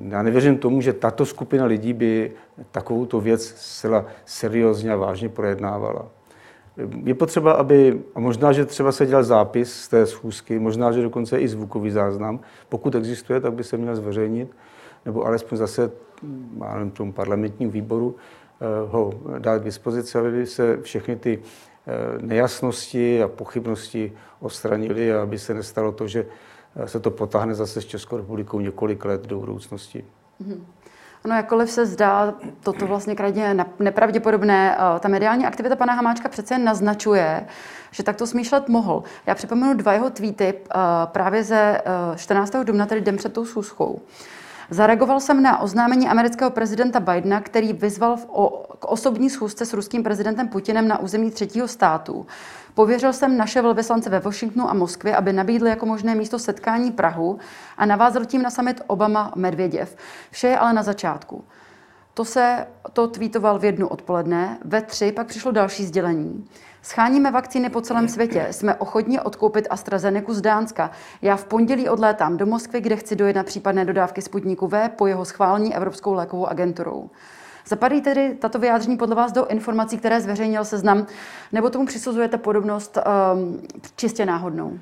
já 0.09 0.23
nevěřím 0.23 0.59
tomu, 0.59 0.81
že 0.81 0.93
tato 0.93 1.27
skupina 1.27 1.65
lidí 1.65 1.93
by 1.93 2.33
takovouto 2.71 3.21
věc 3.21 3.45
zcela 3.45 4.07
seriózně 4.25 4.93
a 4.93 4.97
vážně 4.97 5.29
projednávala. 5.29 6.20
Je 7.05 7.15
potřeba, 7.15 7.53
aby, 7.53 8.01
a 8.15 8.21
možná, 8.21 8.53
že 8.53 8.65
třeba 8.65 8.93
se 8.93 9.07
dělal 9.07 9.25
zápis 9.25 9.73
z 9.73 9.89
té 9.89 10.07
schůzky, 10.07 10.59
možná, 10.59 10.93
že 10.93 11.03
dokonce 11.03 11.39
i 11.39 11.49
zvukový 11.49 11.91
záznam, 11.91 12.41
pokud 12.69 12.95
existuje, 12.95 13.41
tak 13.41 13.53
by 13.53 13.65
se 13.65 13.77
měl 13.77 13.97
zveřejnit, 13.97 14.51
nebo 15.05 15.27
alespoň 15.27 15.59
zase, 15.59 15.91
nevím, 16.75 16.91
tomu 16.91 17.13
parlamentním 17.13 17.71
výboru 17.71 18.17
eh, 18.61 18.65
ho 18.91 19.13
dát 19.39 19.59
k 19.59 19.65
dispozici, 19.65 20.19
aby 20.19 20.47
se 20.47 20.79
všechny 20.83 21.17
ty 21.17 21.39
eh, 21.39 21.93
nejasnosti 22.21 23.23
a 23.23 23.29
pochybnosti 23.29 24.13
odstranily 24.41 25.13
a 25.13 25.23
aby 25.23 25.39
se 25.39 25.55
nestalo 25.55 25.93
to, 25.93 26.07
že 26.07 26.27
eh, 26.77 26.89
se 26.89 27.01
to 27.01 27.11
potáhne 27.11 27.55
zase 27.55 27.81
s 27.81 27.85
Českou 27.85 28.17
republikou 28.17 28.61
několik 28.61 29.05
let 29.05 29.27
do 29.27 29.39
budoucnosti. 29.39 30.05
Mm-hmm. 30.43 30.61
Ano, 31.25 31.37
jakkoliv 31.37 31.71
se 31.71 31.87
zdá 31.87 32.35
toto 32.63 32.87
vlastně 32.87 33.15
krajně 33.15 33.57
nepravděpodobné, 33.79 34.77
eh, 34.77 35.01
ta 35.01 35.09
mediální 35.09 35.47
aktivita 35.47 35.77
pana 35.77 35.93
Hamáčka 35.93 36.29
přece 36.29 36.59
naznačuje, 36.59 37.47
že 37.91 38.03
takto 38.03 38.27
smýšlet 38.27 38.69
mohl. 38.69 39.03
Já 39.27 39.35
připomenu 39.35 39.75
dva 39.75 39.93
jeho 39.93 40.11
tweety 40.11 40.55
eh, 40.55 40.79
právě 41.07 41.45
ze 41.45 41.81
14. 42.17 42.55
Eh, 42.55 42.65
dubna, 42.65 42.87
tedy 42.87 43.01
den 43.01 43.17
před 43.17 43.33
tou 43.33 43.45
schůzkou. 43.45 44.01
Zareagoval 44.71 45.21
jsem 45.21 45.43
na 45.43 45.61
oznámení 45.61 46.09
amerického 46.09 46.51
prezidenta 46.51 47.01
Bidena, 47.01 47.41
který 47.41 47.73
vyzval 47.73 48.17
k 48.79 48.85
osobní 48.85 49.31
schůzce 49.31 49.67
s 49.67 49.73
ruským 49.73 50.03
prezidentem 50.03 50.49
Putinem 50.49 50.89
na 50.89 50.99
území 50.99 51.31
třetího 51.31 51.69
státu. 51.69 52.27
Pověřil 52.75 53.13
jsem 53.13 53.37
naše 53.37 53.63
velvyslance 53.63 54.11
ve 54.11 54.21
Washingtonu 54.21 54.71
a 54.71 54.75
Moskvě, 54.75 55.17
aby 55.17 55.33
nabídli 55.33 55.71
jako 55.71 55.87
možné 55.87 56.15
místo 56.15 56.39
setkání 56.39 56.93
Prahu 56.93 57.39
a 57.77 57.87
navázal 57.87 58.25
tím 58.25 58.43
na 58.43 58.51
summit 58.51 58.81
Obama-Medvěděv. 58.87 59.97
Vše 60.31 60.49
je 60.49 60.59
ale 60.59 60.73
na 60.73 60.83
začátku. 60.83 61.45
To 62.15 62.25
se 62.25 62.67
to 62.93 63.09
tweetoval 63.09 63.59
v 63.59 63.65
jednu 63.65 63.89
odpoledne, 63.89 64.59
ve 64.65 64.83
tři 64.83 65.13
pak 65.13 65.27
přišlo 65.27 65.53
další 65.53 65.85
sdělení. 65.85 66.45
Scháníme 66.83 67.31
vakcíny 67.31 67.71
po 67.71 67.81
celém 67.81 68.09
světě. 68.09 68.47
Jsme 68.51 68.75
ochotni 68.75 69.21
odkoupit 69.21 69.67
AstraZeneca 69.71 70.33
z 70.33 70.41
Dánska. 70.41 70.91
Já 71.23 71.37
v 71.37 71.45
pondělí 71.45 71.89
odlétám 71.89 72.37
do 72.37 72.47
Moskvy, 72.47 72.81
kde 72.81 72.97
chci 72.97 73.17
dojet 73.17 73.37
na 73.37 73.43
případné 73.43 73.85
dodávky 73.85 74.23
Sputniku 74.23 74.69
V 74.69 74.89
po 74.89 75.07
jeho 75.07 75.25
schválení 75.25 75.77
Evropskou 75.77 76.15
lékovou 76.15 76.47
agenturou. 76.47 77.11
Zapadají 77.67 78.03
tedy 78.03 78.35
tato 78.35 78.59
vyjádření 78.59 78.97
podle 78.97 79.15
vás 79.15 79.33
do 79.33 79.47
informací, 79.47 79.99
které 79.99 80.21
zveřejnil 80.21 80.65
seznam, 80.65 81.07
nebo 81.53 81.71
tomu 81.71 81.87
přisuzujete 81.87 82.39
podobnost 82.39 82.99
um, 82.99 83.63
čistě 83.97 84.27
náhodnou? 84.27 84.79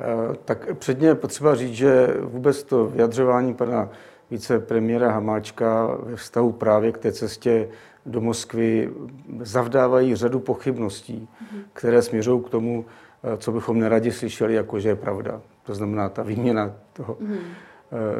Eh, 0.00 0.36
tak 0.44 0.74
předně 0.74 1.08
je 1.08 1.14
potřeba 1.14 1.54
říct, 1.54 1.74
že 1.74 2.14
vůbec 2.20 2.62
to 2.62 2.86
vyjadřování 2.86 3.54
pana 3.54 3.88
vicepremiéra 4.30 5.10
Hamáčka 5.10 5.88
ve 6.02 6.16
vztahu 6.16 6.52
právě 6.52 6.92
k 6.92 6.98
té 6.98 7.12
cestě 7.12 7.68
do 8.06 8.20
Moskvy 8.20 8.90
zavdávají 9.40 10.14
řadu 10.14 10.40
pochybností, 10.40 11.28
mm-hmm. 11.28 11.62
které 11.72 12.02
směřují 12.02 12.42
k 12.42 12.48
tomu, 12.48 12.84
eh, 13.22 13.36
co 13.36 13.52
bychom 13.52 13.78
neradi 13.78 14.12
slyšeli, 14.12 14.54
jako 14.54 14.80
že 14.80 14.88
je 14.88 14.96
pravda. 14.96 15.40
To 15.62 15.74
znamená 15.74 16.08
ta 16.08 16.22
výměna 16.22 16.72
toho, 16.92 17.14
mm-hmm. 17.14 17.38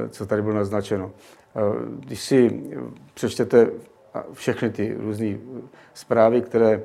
co 0.08 0.26
tady 0.26 0.42
bylo 0.42 0.54
naznačeno. 0.54 1.10
Když 1.98 2.20
si 2.20 2.62
přečtete 3.14 3.70
všechny 4.32 4.70
ty 4.70 4.96
různé 4.98 5.36
zprávy, 5.94 6.42
které 6.42 6.82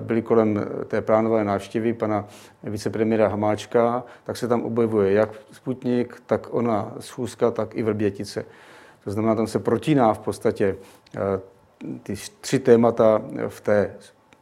byly 0.00 0.22
kolem 0.22 0.66
té 0.88 1.00
plánové 1.00 1.44
návštěvy 1.44 1.92
pana 1.92 2.28
vicepremiéra 2.62 3.28
Hamáčka, 3.28 4.04
tak 4.24 4.36
se 4.36 4.48
tam 4.48 4.62
objevuje 4.62 5.12
jak 5.12 5.30
Sputnik, 5.52 6.22
tak 6.26 6.54
ona 6.54 6.92
schůzka, 7.00 7.50
tak 7.50 7.76
i 7.76 7.82
Vrbětice. 7.82 8.44
To 9.04 9.10
znamená, 9.10 9.34
tam 9.34 9.46
se 9.46 9.58
protíná 9.58 10.14
v 10.14 10.18
podstatě 10.18 10.76
ty 12.02 12.14
tři 12.40 12.58
témata 12.58 13.22
v 13.48 13.60
té 13.60 13.94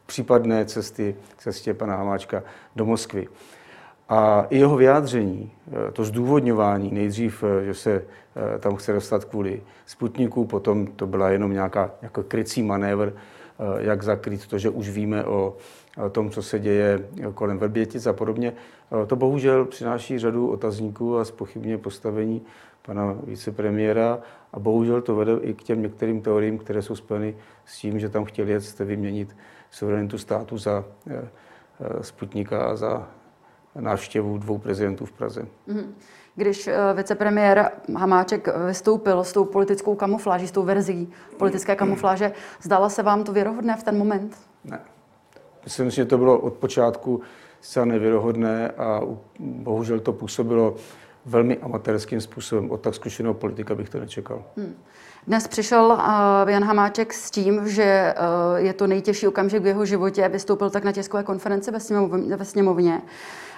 případné 0.05 0.65
cesty, 0.65 1.15
cestě 1.37 1.73
pana 1.73 1.95
Hamáčka 1.95 2.43
do 2.75 2.85
Moskvy. 2.85 3.27
A 4.09 4.45
i 4.49 4.57
jeho 4.57 4.77
vyjádření, 4.77 5.51
to 5.93 6.03
zdůvodňování, 6.03 6.91
nejdřív, 6.91 7.43
že 7.63 7.73
se 7.73 7.91
eh, 8.55 8.59
tam 8.59 8.75
chce 8.75 8.93
dostat 8.93 9.25
kvůli 9.25 9.61
Sputniku, 9.85 10.45
potom 10.45 10.87
to 10.87 11.07
byla 11.07 11.29
jenom 11.29 11.53
nějaká 11.53 11.91
jako 12.01 12.23
krycí 12.23 12.63
manévr, 12.63 13.13
eh, 13.13 13.63
jak 13.77 14.03
zakrýt 14.03 14.47
to, 14.47 14.57
že 14.57 14.69
už 14.69 14.89
víme 14.89 15.25
o 15.25 15.57
tom, 16.11 16.29
co 16.29 16.41
se 16.41 16.59
děje 16.59 17.09
kolem 17.33 17.57
Verbětic 17.57 18.07
a 18.07 18.13
podobně. 18.13 18.53
Eh, 19.03 19.05
to 19.05 19.15
bohužel 19.15 19.65
přináší 19.65 20.19
řadu 20.19 20.51
otazníků 20.51 21.17
a 21.17 21.25
spochybně 21.25 21.77
postavení 21.77 22.41
pana 22.81 23.15
vicepremiéra 23.23 24.19
a 24.53 24.59
bohužel 24.59 25.01
to 25.01 25.15
vede 25.15 25.33
i 25.41 25.53
k 25.53 25.63
těm 25.63 25.81
některým 25.81 26.21
teoriím, 26.21 26.57
které 26.57 26.81
jsou 26.81 26.95
spojeny 26.95 27.35
s 27.65 27.77
tím, 27.77 27.99
že 27.99 28.09
tam 28.09 28.25
chtěli 28.25 28.51
jet 28.51 28.79
vyměnit 28.79 29.35
suverenitu 29.71 30.17
státu 30.17 30.57
za 30.57 30.85
eh, 31.09 31.27
eh, 31.79 32.03
Sputnika 32.03 32.65
a 32.65 32.75
za 32.75 33.07
návštěvu 33.75 34.37
dvou 34.37 34.57
prezidentů 34.57 35.05
v 35.05 35.11
Praze. 35.11 35.47
Mhm. 35.67 35.95
Když 36.35 36.67
eh, 36.67 36.77
vicepremiér 36.93 37.71
Hamáček 37.95 38.47
vystoupil 38.67 39.23
s 39.23 39.33
tou 39.33 39.45
politickou 39.45 39.95
kamufláží, 39.95 40.47
s 40.47 40.51
tou 40.51 40.63
verzí 40.63 41.13
politické 41.37 41.75
kamufláže, 41.75 42.31
zdala 42.61 42.89
se 42.89 43.03
vám 43.03 43.23
to 43.23 43.33
věrohodné 43.33 43.77
v 43.77 43.83
ten 43.83 43.97
moment? 43.97 44.37
Ne. 44.63 44.79
Myslím, 45.63 45.89
že 45.89 46.05
to 46.05 46.17
bylo 46.17 46.39
od 46.39 46.53
počátku 46.53 47.21
zcela 47.61 47.85
nevěrohodné 47.85 48.69
a 48.69 49.01
bohužel 49.39 49.99
to 49.99 50.13
působilo 50.13 50.75
velmi 51.25 51.57
amatérským 51.57 52.21
způsobem. 52.21 52.71
Od 52.71 52.81
tak 52.81 52.95
zkušeného 52.95 53.33
politika 53.33 53.75
bych 53.75 53.89
to 53.89 53.99
nečekal. 53.99 54.43
Hmm. 54.57 54.75
Dnes 55.27 55.47
přišel 55.47 55.85
uh, 55.85 56.49
Jan 56.49 56.63
Hamáček 56.63 57.13
s 57.13 57.31
tím, 57.31 57.69
že 57.69 58.13
uh, 58.17 58.65
je 58.65 58.73
to 58.73 58.87
nejtěžší 58.87 59.27
okamžik 59.27 59.63
v 59.63 59.65
jeho 59.65 59.85
životě. 59.85 60.29
Vystoupil 60.29 60.69
tak 60.69 60.83
na 60.83 60.91
tiskové 60.91 61.23
konferenci 61.23 61.71
ve 61.71 61.79
sněmovně. 61.79 62.35
Ve 62.35 62.45
sněmovně. 62.45 63.01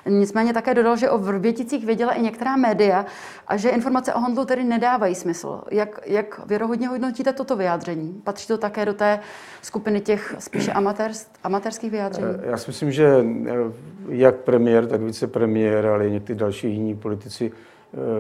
Nicméně 0.10 0.54
také 0.54 0.74
dodal, 0.74 0.98
že 0.98 1.10
o 1.10 1.18
Vrběticích 1.18 1.86
věděla 1.86 2.14
i 2.14 2.22
některá 2.22 2.56
média 2.56 3.06
a 3.48 3.58
že 3.58 3.70
informace 3.70 4.14
o 4.14 4.20
Hondlu 4.20 4.46
tedy 4.46 4.64
nedávají 4.64 5.16
smysl. 5.16 5.62
Jak, 5.72 6.00
jak 6.06 6.48
věrohodně 6.48 6.88
hodnotíte 6.88 7.34
toto 7.34 7.56
vyjádření? 7.56 8.22
Patří 8.24 8.48
to 8.48 8.58
také 8.58 8.86
do 8.86 8.94
té 8.94 9.20
skupiny 9.62 10.02
těch 10.02 10.36
spíše 10.40 10.72
amatérsk, 10.74 11.28
amatérských 11.44 11.92
vyjádření? 11.92 12.28
Eh, 12.44 12.50
já 12.50 12.58
si 12.58 12.70
myslím, 12.70 12.92
že 12.92 13.26
jak 14.10 14.36
premiér, 14.36 14.88
tak 14.88 15.02
vicepremiér, 15.02 15.86
ale 15.86 16.08
i 16.08 16.12
někteří 16.12 16.40
další 16.40 16.72
jiní 16.72 16.96
politici 16.96 17.52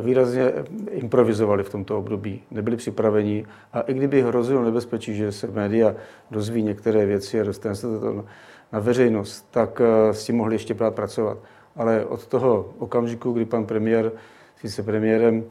výrazně 0.01 0.53
improvizovali 0.91 1.63
v 1.63 1.69
tomto 1.69 1.97
období, 1.97 2.43
nebyli 2.51 2.77
připraveni 2.77 3.45
a 3.73 3.81
i 3.81 3.93
kdyby 3.93 4.21
hrozilo 4.21 4.63
nebezpečí, 4.63 5.15
že 5.15 5.31
se 5.31 5.47
média 5.47 5.95
dozví 6.31 6.63
některé 6.63 7.05
věci 7.05 7.41
a 7.41 7.43
dostane 7.43 7.75
se 7.75 7.99
to 7.99 8.25
na 8.71 8.79
veřejnost, 8.79 9.47
tak 9.51 9.81
s 10.11 10.25
tím 10.25 10.35
mohli 10.35 10.55
ještě 10.55 10.73
brát 10.73 10.95
pracovat. 10.95 11.37
Ale 11.75 12.05
od 12.05 12.27
toho 12.27 12.73
okamžiku, 12.79 13.31
kdy 13.31 13.45
pan 13.45 13.65
premiér 13.65 14.11
s 14.59 14.61
vicepremiérem 14.61 15.43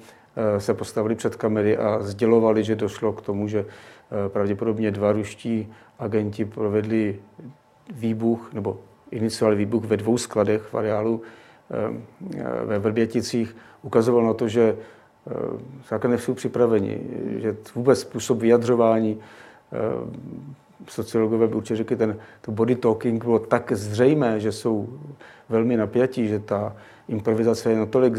se 0.58 0.74
postavili 0.74 1.14
před 1.14 1.36
kamery 1.36 1.76
a 1.76 2.00
sdělovali, 2.00 2.64
že 2.64 2.76
došlo 2.76 3.12
k 3.12 3.22
tomu, 3.22 3.48
že 3.48 3.66
pravděpodobně 4.28 4.90
dva 4.90 5.12
ruští 5.12 5.72
agenti 5.98 6.44
provedli 6.44 7.20
výbuch 7.94 8.52
nebo 8.52 8.80
iniciovali 9.10 9.56
výbuch 9.56 9.84
ve 9.84 9.96
dvou 9.96 10.18
skladech 10.18 10.62
v 10.62 10.74
areálu 10.74 11.22
ve 12.64 12.78
Vrběticích, 12.78 13.56
ukazoval 13.82 14.24
na 14.24 14.34
to, 14.34 14.48
že 14.48 14.76
základně 15.88 16.18
jsou 16.18 16.34
připraveni, 16.34 17.00
že 17.36 17.56
vůbec 17.74 18.00
způsob 18.00 18.38
vyjadřování 18.38 19.20
sociologové 20.88 21.48
by 21.48 21.54
určitě 21.54 21.76
řekli, 21.76 21.96
ten 21.96 22.18
to 22.40 22.52
body 22.52 22.76
talking 22.76 23.24
bylo 23.24 23.38
tak 23.38 23.72
zřejmé, 23.72 24.40
že 24.40 24.52
jsou 24.52 24.88
velmi 25.48 25.76
napjatí, 25.76 26.28
že 26.28 26.38
ta 26.38 26.76
improvizace 27.10 27.70
je 27.70 27.78
natolik 27.78 28.14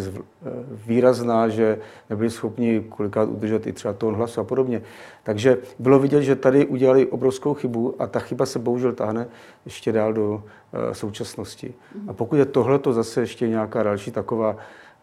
výrazná, 0.87 1.49
že 1.49 1.79
nebyli 2.09 2.29
schopni 2.29 2.85
kolikrát 2.89 3.29
udržet 3.29 3.67
i 3.67 3.73
třeba 3.73 3.93
tón 3.93 4.15
hlasu 4.15 4.41
a 4.41 4.43
podobně. 4.43 4.81
Takže 5.23 5.57
bylo 5.79 5.99
vidět, 5.99 6.23
že 6.23 6.35
tady 6.35 6.65
udělali 6.65 7.07
obrovskou 7.07 7.53
chybu 7.53 7.95
a 7.99 8.07
ta 8.07 8.19
chyba 8.19 8.45
se 8.45 8.59
bohužel 8.59 8.93
táhne 8.93 9.27
ještě 9.65 9.91
dál 9.91 10.13
do 10.13 10.43
eh, 10.43 10.93
současnosti. 10.93 11.73
A 12.07 12.13
pokud 12.13 12.35
je 12.35 12.45
tohle 12.45 12.79
to 12.79 12.93
zase 12.93 13.21
ještě 13.21 13.47
nějaká 13.47 13.83
další 13.83 14.11
taková 14.11 14.55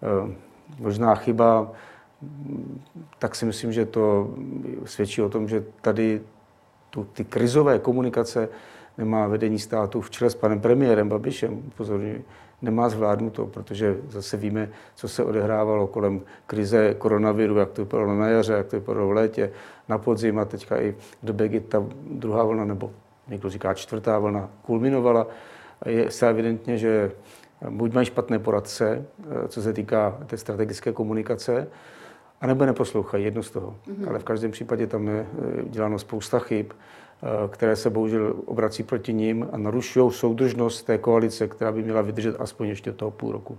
eh, 0.02 0.32
možná 0.78 1.14
chyba, 1.14 1.72
tak 3.18 3.34
si 3.34 3.46
myslím, 3.46 3.72
že 3.72 3.86
to 3.86 4.34
svědčí 4.84 5.22
o 5.22 5.28
tom, 5.28 5.48
že 5.48 5.64
tady 5.80 6.20
tu, 6.90 7.04
ty 7.04 7.24
krizové 7.24 7.78
komunikace 7.78 8.48
nemá 8.98 9.26
vedení 9.26 9.58
státu 9.58 10.00
v 10.00 10.10
čele 10.10 10.30
s 10.30 10.34
panem 10.34 10.60
premiérem 10.60 11.08
Babišem, 11.08 11.62
upozorňuji, 11.66 12.24
nemá 12.62 12.88
zvládnuto, 12.88 13.46
protože 13.46 13.96
zase 14.08 14.36
víme, 14.36 14.68
co 14.94 15.08
se 15.08 15.24
odehrávalo 15.24 15.86
kolem 15.86 16.20
krize 16.46 16.94
koronaviru, 16.94 17.56
jak 17.56 17.70
to 17.70 17.84
vypadalo 17.84 18.14
na 18.14 18.28
jaře, 18.28 18.52
jak 18.52 18.66
to 18.66 18.76
vypadalo 18.76 19.08
v 19.08 19.12
létě, 19.12 19.50
na 19.88 19.98
podzim 19.98 20.38
a 20.38 20.44
teďka 20.44 20.80
i 20.80 20.92
v 20.92 21.16
době, 21.22 21.48
kdy 21.48 21.60
ta 21.60 21.84
druhá 22.10 22.44
vlna, 22.44 22.64
nebo 22.64 22.90
někdo 23.28 23.50
říká 23.50 23.74
čtvrtá 23.74 24.18
vlna, 24.18 24.50
kulminovala. 24.62 25.26
Je 25.86 26.10
se 26.10 26.28
evidentně, 26.28 26.78
že 26.78 27.12
buď 27.70 27.92
mají 27.92 28.06
špatné 28.06 28.38
poradce, 28.38 29.04
co 29.48 29.62
se 29.62 29.72
týká 29.72 30.18
té 30.26 30.36
strategické 30.36 30.92
komunikace, 30.92 31.68
anebo 32.40 32.66
neposlouchají, 32.66 33.24
jedno 33.24 33.42
z 33.42 33.50
toho. 33.50 33.76
Mm-hmm. 33.88 34.08
Ale 34.08 34.18
v 34.18 34.24
každém 34.24 34.50
případě 34.50 34.86
tam 34.86 35.08
je 35.08 35.26
děláno 35.70 35.98
spousta 35.98 36.38
chyb. 36.38 36.66
Eh, 37.22 37.48
které 37.48 37.76
se 37.76 37.90
bohužel 37.90 38.34
obrací 38.46 38.82
proti 38.82 39.12
ním 39.12 39.48
a 39.52 39.56
narušují 39.56 40.12
soudržnost 40.12 40.82
té 40.82 40.98
koalice, 40.98 41.48
která 41.48 41.72
by 41.72 41.82
měla 41.82 42.02
vydržet 42.02 42.40
aspoň 42.40 42.68
ještě 42.68 42.92
toho 42.92 43.10
půl 43.10 43.32
roku. 43.32 43.58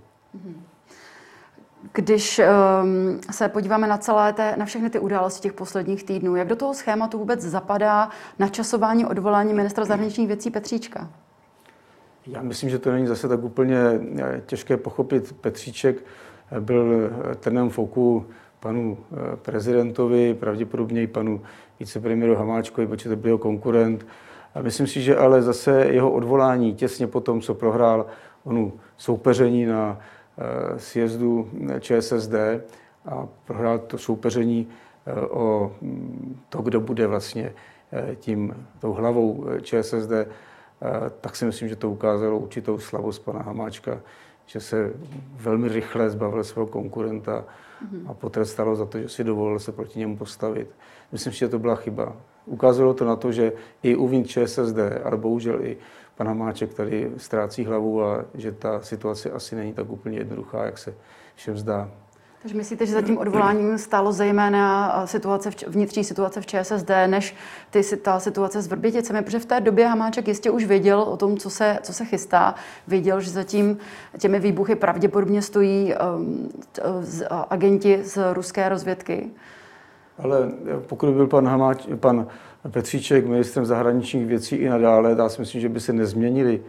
Když 1.92 2.40
um, 2.40 3.20
se 3.30 3.48
podíváme 3.48 3.86
na 3.86 3.98
celé 3.98 4.32
té, 4.32 4.54
na 4.56 4.64
všechny 4.64 4.90
ty 4.90 4.98
události 4.98 5.40
těch 5.40 5.52
posledních 5.52 6.04
týdnů, 6.04 6.36
jak 6.36 6.48
do 6.48 6.56
toho 6.56 6.74
schématu 6.74 7.18
vůbec 7.18 7.40
zapadá 7.40 8.10
načasování 8.38 9.06
odvolání 9.06 9.54
ministra 9.54 9.84
zahraničních 9.84 10.28
věcí 10.28 10.50
Petříčka? 10.50 11.10
Já 12.26 12.42
myslím, 12.42 12.70
že 12.70 12.78
to 12.78 12.92
není 12.92 13.06
zase 13.06 13.28
tak 13.28 13.44
úplně 13.44 13.78
eh, 14.18 14.42
těžké 14.46 14.76
pochopit. 14.76 15.32
Petříček 15.40 16.04
byl 16.60 17.10
trnem 17.40 17.70
foku 17.70 18.26
panu 18.60 18.98
eh, 18.98 19.36
prezidentovi, 19.36 20.34
pravděpodobně 20.34 21.02
i 21.02 21.06
panu 21.06 21.42
vicepremiéru 21.80 22.34
Hamáčkovi, 22.34 22.86
protože 22.86 23.08
to 23.08 23.16
byl 23.16 23.28
jeho 23.28 23.38
konkurent. 23.38 24.06
A 24.54 24.62
myslím 24.62 24.86
si, 24.86 25.02
že 25.02 25.16
ale 25.16 25.42
zase 25.42 25.86
jeho 25.86 26.10
odvolání 26.10 26.74
těsně 26.74 27.06
po 27.06 27.20
tom, 27.20 27.40
co 27.40 27.54
prohrál 27.54 28.06
onu 28.44 28.72
soupeření 28.96 29.66
na 29.66 29.98
eh, 30.38 30.78
sjezdu 30.78 31.50
ČSSD 31.80 32.34
a 33.06 33.28
prohrál 33.44 33.78
to 33.78 33.98
soupeření 33.98 34.68
eh, 35.06 35.20
o 35.20 35.72
mm, 35.80 36.36
to, 36.48 36.62
kdo 36.62 36.80
bude 36.80 37.06
vlastně 37.06 37.52
tím, 38.14 38.66
tou 38.80 38.92
hlavou 38.92 39.46
ČSSD, 39.62 40.12
tak 41.20 41.36
si 41.36 41.44
myslím, 41.44 41.68
že 41.68 41.76
to 41.76 41.90
ukázalo 41.90 42.38
určitou 42.38 42.78
slabost 42.78 43.18
pana 43.18 43.42
Hamáčka, 43.42 44.00
že 44.50 44.60
se 44.60 44.92
velmi 45.34 45.68
rychle 45.68 46.10
zbavil 46.10 46.44
svého 46.44 46.66
konkurenta 46.66 47.44
a 48.06 48.14
potrestalo 48.14 48.76
za 48.76 48.86
to, 48.86 48.98
že 48.98 49.08
si 49.08 49.24
dovolil 49.24 49.58
se 49.58 49.72
proti 49.72 49.98
němu 49.98 50.16
postavit. 50.16 50.68
Myslím 51.12 51.32
si, 51.32 51.38
že 51.38 51.48
to 51.48 51.58
byla 51.58 51.74
chyba. 51.74 52.16
Ukázalo 52.46 52.94
to 52.94 53.04
na 53.04 53.16
to, 53.16 53.32
že 53.32 53.52
i 53.82 53.96
uvnitř 53.96 54.30
ČSSD, 54.30 54.78
ale 55.04 55.16
bohužel 55.16 55.64
i 55.64 55.76
pan 56.16 56.26
Hamáček 56.26 56.74
tady 56.74 57.10
ztrácí 57.16 57.64
hlavu 57.64 58.04
a 58.04 58.24
že 58.34 58.52
ta 58.52 58.80
situace 58.80 59.30
asi 59.30 59.56
není 59.56 59.72
tak 59.72 59.90
úplně 59.90 60.18
jednoduchá, 60.18 60.64
jak 60.64 60.78
se 60.78 60.94
všem 61.34 61.58
zdá. 61.58 61.90
Takže 62.42 62.56
myslíte, 62.56 62.86
že 62.86 62.92
za 62.92 63.02
tím 63.02 63.18
odvoláním 63.18 63.78
stálo 63.78 64.12
zejména 64.12 65.06
situace 65.06 65.50
v, 65.50 65.54
vnitřní 65.68 66.04
situace 66.04 66.40
v 66.40 66.46
ČSSD, 66.46 66.90
než 67.06 67.34
ty, 67.70 67.82
ta 67.96 68.20
situace 68.20 68.62
s 68.62 68.66
Vrběticemi? 68.66 69.22
Protože 69.22 69.38
v 69.38 69.46
té 69.46 69.60
době 69.60 69.86
Hamáček 69.86 70.28
jistě 70.28 70.50
už 70.50 70.64
věděl 70.64 71.00
o 71.00 71.16
tom, 71.16 71.36
co 71.36 71.50
se, 71.50 71.78
co 71.82 71.92
se 71.92 72.04
chystá. 72.04 72.54
Věděl, 72.88 73.20
že 73.20 73.30
zatím 73.30 73.78
těmi 74.18 74.40
výbuchy 74.40 74.74
pravděpodobně 74.74 75.42
stojí 75.42 75.94
um, 75.94 76.48
z, 77.00 77.26
agenti 77.50 78.00
z 78.02 78.32
ruské 78.32 78.68
rozvědky. 78.68 79.30
Ale 80.18 80.50
pokud 80.86 81.10
byl 81.14 81.26
pan, 81.26 81.48
Hamáč, 81.48 81.86
pan 81.96 82.26
Petříček 82.70 83.26
ministrem 83.26 83.66
zahraničních 83.66 84.26
věcí 84.26 84.56
i 84.56 84.68
nadále, 84.68 85.16
já 85.18 85.28
si 85.28 85.40
myslím, 85.40 85.60
že 85.60 85.68
by 85.68 85.80
se 85.80 85.92
nezměnili 85.92 86.62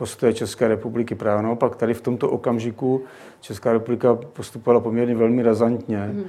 postoje 0.00 0.34
České 0.34 0.68
republiky. 0.68 1.14
Právě 1.14 1.42
naopak 1.42 1.76
tady 1.76 1.94
v 1.94 2.00
tomto 2.00 2.30
okamžiku 2.30 3.04
Česká 3.40 3.72
republika 3.72 4.14
postupovala 4.14 4.80
poměrně 4.80 5.14
velmi 5.14 5.42
razantně 5.42 6.10
mm. 6.12 6.24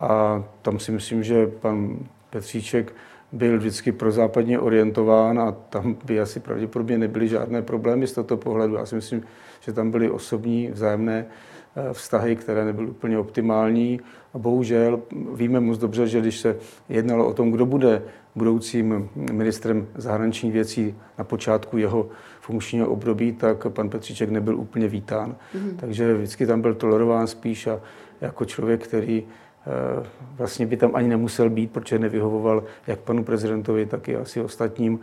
a 0.00 0.44
tam 0.62 0.78
si 0.78 0.92
myslím, 0.92 1.22
že 1.22 1.46
pan 1.46 1.98
Petříček 2.30 2.92
byl 3.32 3.58
vždycky 3.58 3.92
prozápadně 3.92 4.58
orientován 4.58 5.38
a 5.38 5.52
tam 5.52 5.96
by 6.04 6.20
asi 6.20 6.40
pravděpodobně 6.40 6.98
nebyly 6.98 7.28
žádné 7.28 7.62
problémy 7.62 8.06
z 8.06 8.12
tohoto 8.12 8.36
pohledu. 8.36 8.74
Já 8.74 8.86
si 8.86 8.94
myslím, 8.94 9.22
že 9.60 9.72
tam 9.72 9.90
byly 9.90 10.10
osobní 10.10 10.70
vzájemné 10.70 11.26
eh, 11.26 11.92
vztahy, 11.92 12.36
které 12.36 12.64
nebyly 12.64 12.86
úplně 12.86 13.18
optimální. 13.18 14.00
A 14.34 14.38
bohužel 14.38 15.00
víme 15.34 15.60
moc 15.60 15.78
dobře, 15.78 16.06
že 16.06 16.20
když 16.20 16.38
se 16.38 16.56
jednalo 16.88 17.26
o 17.26 17.34
tom, 17.34 17.50
kdo 17.50 17.66
bude 17.66 18.02
budoucím 18.36 19.08
ministrem 19.32 19.86
zahraničních 19.94 20.52
věcí 20.52 20.94
na 21.18 21.24
počátku 21.24 21.78
jeho 21.78 22.08
funkčního 22.46 22.88
období, 22.88 23.32
tak 23.32 23.66
pan 23.68 23.88
Petříček 23.88 24.30
nebyl 24.30 24.56
úplně 24.58 24.88
vítán. 24.88 25.30
Mm-hmm. 25.34 25.76
Takže 25.76 26.14
vždycky 26.14 26.46
tam 26.46 26.60
byl 26.60 26.74
tolerován 26.74 27.26
spíš 27.26 27.66
a 27.66 27.80
jako 28.20 28.44
člověk, 28.44 28.84
který 28.86 29.24
eh, 29.26 30.06
vlastně 30.38 30.66
by 30.66 30.76
tam 30.76 30.90
ani 30.94 31.08
nemusel 31.08 31.50
být, 31.50 31.70
protože 31.70 31.98
nevyhovoval 31.98 32.64
jak 32.86 33.00
panu 33.00 33.24
prezidentovi, 33.24 33.86
tak 33.86 34.08
i 34.08 34.16
asi 34.16 34.40
ostatním. 34.40 35.00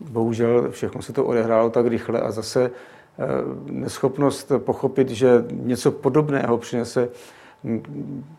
Bohužel 0.00 0.70
všechno 0.70 1.02
se 1.02 1.12
to 1.12 1.24
odehrálo 1.24 1.70
tak 1.70 1.86
rychle 1.86 2.20
a 2.20 2.30
zase 2.30 2.70
eh, 2.70 3.24
neschopnost 3.66 4.52
pochopit, 4.58 5.08
že 5.08 5.44
něco 5.50 5.90
podobného 5.90 6.58
přinese 6.58 7.08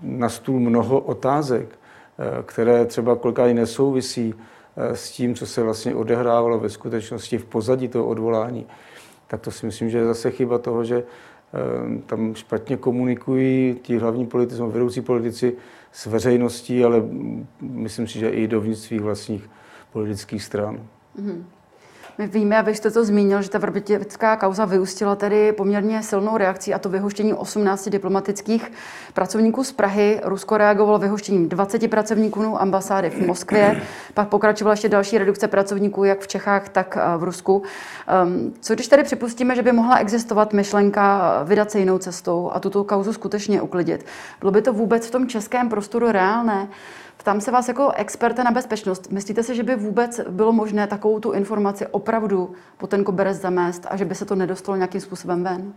na 0.02 0.30
stůl 0.30 0.60
mnoho 0.60 1.00
otázek, 1.00 1.70
eh, 1.70 2.44
které 2.46 2.86
třeba 2.86 3.16
kolikrát 3.16 3.54
nesouvisí 3.54 4.34
s 4.78 5.12
tím, 5.12 5.36
co 5.36 5.46
se 5.46 5.64
vlastně 5.64 5.96
odehrávalo 5.96 6.60
ve 6.60 6.70
skutečnosti 6.70 7.38
v 7.38 7.46
pozadí 7.46 7.88
toho 7.88 8.06
odvolání, 8.06 8.66
tak 9.28 9.42
to 9.42 9.52
si 9.52 9.66
myslím, 9.66 9.90
že 9.90 9.98
je 9.98 10.06
zase 10.06 10.32
chyba 10.32 10.58
toho, 10.58 10.84
že 10.84 11.04
eh, 11.04 12.02
tam 12.06 12.36
špatně 12.36 12.78
komunikují 12.78 13.76
ti 13.82 13.98
hlavní 13.98 14.26
politici, 14.26 14.62
vedoucí 14.62 15.02
politici 15.02 15.56
s 15.92 16.06
veřejností, 16.06 16.84
ale 16.84 17.04
myslím 17.62 18.08
si, 18.08 18.20
že 18.20 18.30
i 18.30 18.48
dovnitř 18.48 18.80
svých 18.80 19.02
vlastních 19.02 19.50
politických 19.92 20.44
stran. 20.44 20.88
Mm-hmm. 21.20 21.44
My 22.18 22.28
víme, 22.28 22.58
a 22.58 22.62
vy 22.62 22.76
jste 22.76 22.92
to 22.92 23.06
zmínil, 23.06 23.42
že 23.42 23.50
ta 23.50 23.58
vrbětická 23.58 24.36
kauza 24.36 24.66
vyústila 24.66 25.16
tedy 25.16 25.52
poměrně 25.52 26.04
silnou 26.04 26.38
reakcí 26.38 26.74
a 26.74 26.80
to 26.80 26.90
vyhoštění 26.90 27.34
18 27.34 27.90
diplomatických 27.90 28.72
pracovníků 29.14 29.64
z 29.64 29.72
Prahy. 29.72 30.22
Rusko 30.24 30.58
reagovalo 30.58 31.00
vyhoštěním 31.00 31.50
20 31.50 31.88
pracovníků 31.90 32.62
ambasády 32.62 33.10
v 33.10 33.28
Moskvě, 33.28 33.82
pak 34.14 34.28
pokračovala 34.28 34.74
ještě 34.74 34.90
další 34.90 35.18
redukce 35.18 35.48
pracovníků 35.48 36.04
jak 36.04 36.20
v 36.20 36.28
Čechách, 36.28 36.70
tak 36.70 36.98
eh, 36.98 37.18
v 37.18 37.24
Rusku. 37.24 37.64
Ehm, 38.08 38.54
co 38.62 38.74
když 38.74 38.88
tady 38.88 39.04
připustíme, 39.04 39.56
že 39.56 39.62
by 39.62 39.72
mohla 39.72 39.98
existovat 39.98 40.54
myšlenka 40.54 41.34
vydat 41.44 41.72
se 41.72 41.80
jinou 41.80 41.98
cestou 41.98 42.52
a 42.54 42.60
tuto 42.60 42.84
kauzu 42.84 43.14
skutečně 43.14 43.62
uklidit? 43.62 44.06
Bylo 44.40 44.52
by 44.52 44.62
to 44.62 44.74
vůbec 44.74 45.08
v 45.08 45.12
tom 45.12 45.28
českém 45.28 45.70
prostoru 45.70 46.12
reálné? 46.12 46.68
Ptám 47.24 47.42
se 47.42 47.52
vás 47.52 47.68
jako 47.68 47.92
experta 47.96 48.44
na 48.44 48.52
bezpečnost. 48.52 49.12
Myslíte 49.12 49.44
si, 49.44 49.56
že 49.56 49.64
by 49.64 49.76
vůbec 49.76 50.22
bylo 50.30 50.52
možné 50.52 50.88
takovou 50.88 51.20
tu 51.20 51.32
informaci 51.32 51.88
opravdu 51.88 52.54
po 52.78 52.88
ten 52.88 53.04
koberec 53.04 53.38
zamést 53.38 53.88
a 53.90 53.98
že 53.98 54.06
by 54.06 54.16
se 54.16 54.26
to 54.26 54.36
nedostalo 54.36 54.76
nějakým 54.76 55.02
způsobem 55.02 55.44
ven? 55.44 55.74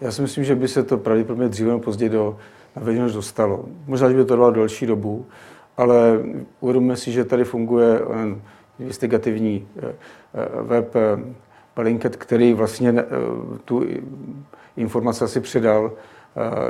Já 0.00 0.12
si 0.12 0.22
myslím, 0.22 0.44
že 0.44 0.54
by 0.54 0.68
se 0.68 0.82
to 0.82 0.98
pravděpodobně 0.98 1.48
dříve 1.48 1.70
nebo 1.70 1.80
později 1.80 2.08
do 2.08 2.38
na 2.76 2.82
veřejnost 2.82 3.12
dostalo. 3.12 3.64
Možná, 3.86 4.08
že 4.08 4.14
by 4.14 4.20
to 4.20 4.26
trvalo 4.26 4.50
delší 4.50 4.86
dobu, 4.86 5.26
ale 5.76 6.18
uvědomíme 6.60 6.96
si, 6.96 7.12
že 7.12 7.24
tady 7.24 7.44
funguje 7.44 8.00
investigativní 8.78 9.68
web 10.62 10.94
Blinket, 11.76 12.16
který 12.16 12.54
vlastně 12.54 12.94
tu 13.64 13.86
informaci 14.76 15.24
asi 15.24 15.40
předal 15.40 15.92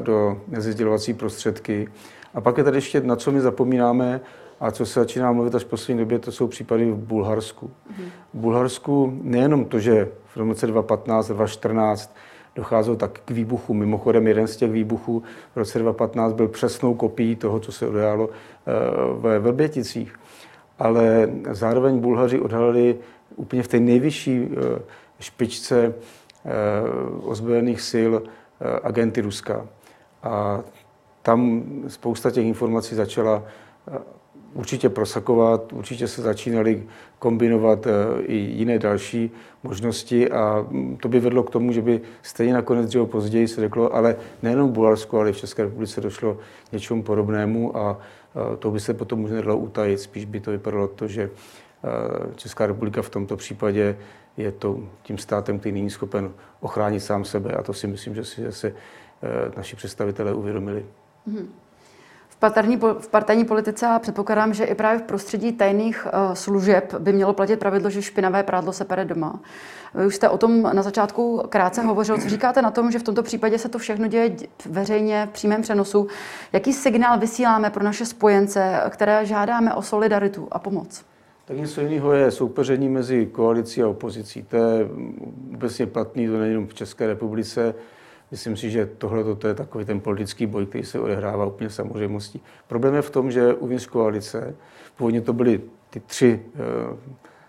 do 0.00 0.40
nezdělovací 0.48 1.14
prostředky. 1.14 1.88
A 2.34 2.40
pak 2.40 2.58
je 2.58 2.64
tady 2.64 2.76
ještě, 2.76 3.00
na 3.00 3.16
co 3.16 3.32
my 3.32 3.40
zapomínáme, 3.40 4.20
a 4.60 4.70
co 4.70 4.86
se 4.86 5.00
začíná 5.00 5.32
mluvit 5.32 5.54
až 5.54 5.64
v 5.64 5.68
poslední 5.68 5.98
době, 5.98 6.18
to 6.18 6.32
jsou 6.32 6.46
případy 6.46 6.90
v 6.90 6.96
Bulharsku. 6.96 7.70
V 8.34 8.38
Bulharsku 8.38 9.18
nejenom 9.22 9.64
to, 9.64 9.78
že 9.78 10.08
v 10.26 10.36
roce 10.36 10.66
2015, 10.66 11.26
2014 11.26 12.16
docházelo 12.54 12.96
tak 12.96 13.20
k 13.24 13.30
výbuchu. 13.30 13.74
Mimochodem, 13.74 14.26
jeden 14.26 14.46
z 14.46 14.56
těch 14.56 14.70
výbuchů 14.70 15.22
v 15.54 15.56
roce 15.56 15.78
2015 15.78 16.32
byl 16.32 16.48
přesnou 16.48 16.94
kopií 16.94 17.36
toho, 17.36 17.60
co 17.60 17.72
se 17.72 17.88
odehrálo 17.88 18.28
eh, 18.30 18.72
ve 19.20 19.38
Vrběticích. 19.38 20.14
Ale 20.78 21.30
zároveň 21.50 21.98
Bulhaři 21.98 22.40
odhalili 22.40 22.98
úplně 23.36 23.62
v 23.62 23.68
té 23.68 23.80
nejvyšší 23.80 24.48
eh, 24.50 24.82
špičce 25.20 25.94
eh, 26.44 26.50
ozbrojených 27.22 27.80
sil 27.90 28.12
agenty 28.82 29.20
Ruska. 29.20 29.66
A 30.22 30.60
tam 31.22 31.62
spousta 31.88 32.30
těch 32.30 32.46
informací 32.46 32.94
začala 32.94 33.42
určitě 34.54 34.88
prosakovat, 34.88 35.72
určitě 35.72 36.09
se 36.09 36.22
začínaly 36.22 36.83
kombinovat 37.18 37.87
eh, 37.87 38.22
i 38.22 38.35
jiné 38.35 38.78
další 38.78 39.30
možnosti 39.62 40.30
a 40.30 40.66
mm, 40.70 40.96
to 40.96 41.09
by 41.09 41.20
vedlo 41.20 41.42
k 41.42 41.50
tomu, 41.50 41.72
že 41.72 41.83
by 41.83 42.00
stejně 42.22 42.54
nakonec 42.54 42.87
dříve 42.87 43.06
později 43.06 43.48
se 43.48 43.61
řeklo, 43.61 43.94
ale 43.94 44.16
nejenom 44.42 44.70
v 44.70 44.72
Bulharsku, 44.72 45.18
ale 45.18 45.30
i 45.30 45.33
v 45.33 45.38
České 45.38 45.62
republice 45.62 46.00
došlo 46.00 46.38
něčemu 46.72 47.02
podobnému 47.02 47.76
a 47.76 47.98
to 48.59 48.70
by 48.70 48.80
se 48.80 48.94
potom 48.94 49.24
už 49.24 49.30
nedalo 49.30 49.56
utajit. 49.56 50.00
Spíš 50.00 50.24
by 50.24 50.40
to 50.40 50.50
vypadalo 50.50 50.88
to, 50.88 51.09
že 51.09 51.30
eh, 51.30 52.35
Česká 52.37 52.66
republika 52.66 53.02
v 53.02 53.11
tomto 53.11 53.37
případě 53.37 53.96
je 54.37 54.52
to 54.52 54.80
tím 55.02 55.18
státem, 55.18 55.59
který 55.59 55.72
není 55.72 55.90
schopen 55.90 56.33
ochránit 56.61 57.00
sám 57.00 57.24
sebe 57.24 57.52
a 57.52 57.62
to 57.62 57.72
si 57.72 57.87
myslím, 57.87 58.14
že 58.14 58.24
si 58.24 58.42
zase 58.44 58.68
eh, 58.68 59.52
naši 59.56 59.76
představitelé 59.76 60.35
uvědomili. 60.35 60.87
Mm-hmm 61.30 61.46
partajní, 62.40 62.76
v 62.98 63.08
partajní 63.08 63.44
politice 63.44 63.86
a 63.86 63.98
předpokládám, 63.98 64.54
že 64.54 64.64
i 64.64 64.74
právě 64.74 64.98
v 64.98 65.02
prostředí 65.02 65.52
tajných 65.52 66.06
uh, 66.06 66.34
služeb 66.34 66.94
by 66.98 67.12
mělo 67.12 67.32
platit 67.32 67.56
pravidlo, 67.56 67.90
že 67.90 68.02
špinavé 68.02 68.42
prádlo 68.42 68.72
se 68.72 68.84
pere 68.84 69.04
doma. 69.04 69.40
Vy 69.94 70.06
už 70.06 70.14
jste 70.14 70.28
o 70.28 70.38
tom 70.38 70.62
na 70.62 70.82
začátku 70.82 71.42
krátce 71.48 71.82
hovořil. 71.82 72.18
Co 72.18 72.28
říkáte 72.28 72.62
na 72.62 72.70
tom, 72.70 72.90
že 72.90 72.98
v 72.98 73.02
tomto 73.02 73.22
případě 73.22 73.58
se 73.58 73.68
to 73.68 73.78
všechno 73.78 74.06
děje 74.06 74.36
veřejně 74.66 75.26
v 75.30 75.32
přímém 75.32 75.62
přenosu? 75.62 76.06
Jaký 76.52 76.72
signál 76.72 77.18
vysíláme 77.18 77.70
pro 77.70 77.84
naše 77.84 78.06
spojence, 78.06 78.80
které 78.88 79.26
žádáme 79.26 79.74
o 79.74 79.82
solidaritu 79.82 80.48
a 80.50 80.58
pomoc? 80.58 81.04
Tak 81.44 81.56
něco 81.56 81.80
jiného 81.80 82.12
je 82.12 82.30
soupeření 82.30 82.88
mezi 82.88 83.26
koalicí 83.26 83.82
a 83.82 83.88
opozicí. 83.88 84.42
To 84.42 84.56
je 84.56 84.88
obecně 85.54 85.86
platný, 85.86 86.26
to 86.26 86.38
nejenom 86.38 86.66
v 86.66 86.74
České 86.74 87.06
republice. 87.06 87.74
Myslím 88.30 88.56
si, 88.56 88.70
že 88.70 88.86
tohle 88.86 89.34
to 89.36 89.48
je 89.48 89.54
takový 89.54 89.84
ten 89.84 90.00
politický 90.00 90.46
boj, 90.46 90.66
který 90.66 90.84
se 90.84 91.00
odehrává 91.00 91.46
úplně 91.46 91.70
samozřejmostí. 91.70 92.42
Problém 92.66 92.94
je 92.94 93.02
v 93.02 93.10
tom, 93.10 93.30
že 93.30 93.54
uvnitř 93.54 93.86
koalice, 93.86 94.54
původně 94.96 95.20
to 95.20 95.32
byly 95.32 95.60
ty 95.90 96.00
tři 96.00 96.42
eh, 96.54 96.58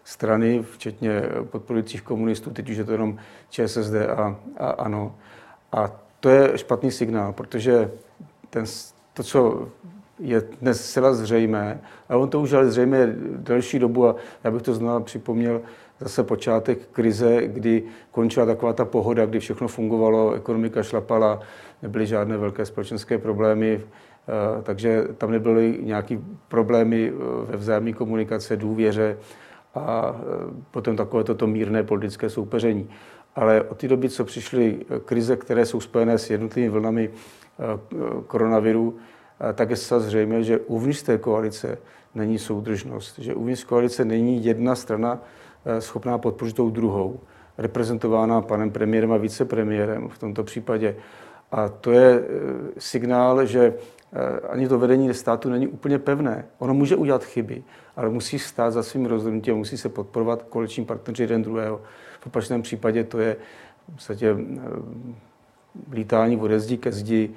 strany, 0.03 0.63
včetně 0.63 1.21
podporujících 1.43 2.01
komunistů, 2.01 2.49
teď 2.49 2.69
už 2.69 2.77
je 2.77 2.83
to 2.83 2.91
jenom 2.91 3.17
ČSSD 3.49 3.93
a, 3.93 4.35
a 4.57 4.69
ANO. 4.69 5.15
A 5.71 5.91
to 6.19 6.29
je 6.29 6.57
špatný 6.57 6.91
signál, 6.91 7.33
protože 7.33 7.91
ten, 8.49 8.65
to, 9.13 9.23
co 9.23 9.67
je 10.19 10.41
dnes 10.61 10.89
zcela 10.89 11.13
zřejmé, 11.13 11.81
a 12.09 12.17
on 12.17 12.29
to 12.29 12.41
už 12.41 12.53
ale 12.53 12.71
zřejmě 12.71 13.07
delší 13.35 13.79
dobu, 13.79 14.07
a 14.07 14.15
já 14.43 14.51
bych 14.51 14.61
to 14.61 14.73
znovu 14.73 15.03
připomněl, 15.03 15.61
zase 16.01 16.23
počátek 16.23 16.87
krize, 16.91 17.47
kdy 17.47 17.83
končila 18.11 18.45
taková 18.45 18.73
ta 18.73 18.85
pohoda, 18.85 19.25
kdy 19.25 19.39
všechno 19.39 19.67
fungovalo, 19.67 20.33
ekonomika 20.33 20.83
šlapala, 20.83 21.39
nebyly 21.81 22.07
žádné 22.07 22.37
velké 22.37 22.65
společenské 22.65 23.17
problémy, 23.17 23.81
eh, 23.81 24.61
takže 24.63 25.07
tam 25.17 25.31
nebyly 25.31 25.77
nějaké 25.81 26.17
problémy 26.47 27.13
eh, 27.13 27.51
ve 27.51 27.57
vzájemné 27.57 27.93
komunikace, 27.93 28.57
důvěře 28.57 29.17
a 29.75 30.15
eh, 30.15 30.23
potom 30.71 30.95
takové 30.95 31.23
toto 31.23 31.47
mírné 31.47 31.83
politické 31.83 32.29
soupeření. 32.29 32.89
Ale 33.35 33.61
od 33.61 33.77
té 33.77 33.87
doby, 33.87 34.09
co 34.09 34.25
přišly 34.25 34.79
krize, 35.05 35.35
které 35.35 35.65
jsou 35.65 35.79
spojené 35.79 36.17
s 36.17 36.29
jednotlivými 36.29 36.73
vlnami 36.73 37.09
koronaviru, 38.27 38.97
tak 39.53 39.69
je 39.69 39.75
zcela 39.75 39.99
zřejmé, 39.99 40.43
že 40.43 40.59
uvnitř 40.59 41.03
té 41.03 41.17
koalice 41.17 41.77
není 42.15 42.39
soudržnost, 42.39 43.19
že 43.19 43.35
uvnitř 43.35 43.63
koalice 43.63 44.05
není 44.05 44.45
jedna 44.45 44.75
strana, 44.75 45.19
schopná 45.79 46.17
podpořit 46.17 46.55
tou 46.55 46.69
druhou, 46.69 47.19
reprezentována 47.57 48.41
panem 48.41 48.71
premiérem 48.71 49.11
a 49.11 49.17
vicepremiérem 49.17 50.09
v 50.09 50.19
tomto 50.19 50.43
případě. 50.43 50.95
A 51.51 51.69
to 51.69 51.91
je 51.91 52.19
eh, 52.19 52.23
signál, 52.77 53.45
že 53.45 53.73
eh, 54.13 54.39
ani 54.49 54.67
to 54.67 54.79
vedení 54.79 55.13
státu 55.13 55.49
není 55.49 55.67
úplně 55.67 55.99
pevné. 55.99 56.45
Ono 56.59 56.73
může 56.73 56.95
udělat 56.95 57.23
chyby, 57.23 57.63
ale 57.95 58.09
musí 58.09 58.39
stát 58.39 58.71
za 58.71 58.83
svým 58.83 59.05
rozhodnutím, 59.05 59.55
musí 59.55 59.77
se 59.77 59.89
podporovat 59.89 60.43
koaliční 60.43 60.85
partneři 60.85 61.23
jeden 61.23 61.43
druhého. 61.43 61.81
V 62.19 62.27
opačném 62.27 62.61
případě 62.61 63.03
to 63.03 63.19
je 63.19 63.35
v 63.89 63.93
podstatě 63.93 64.35
lítání 65.91 66.37
ode 66.37 66.59
zdi 66.59 66.77
ke 66.77 66.91
zdi, 66.91 67.31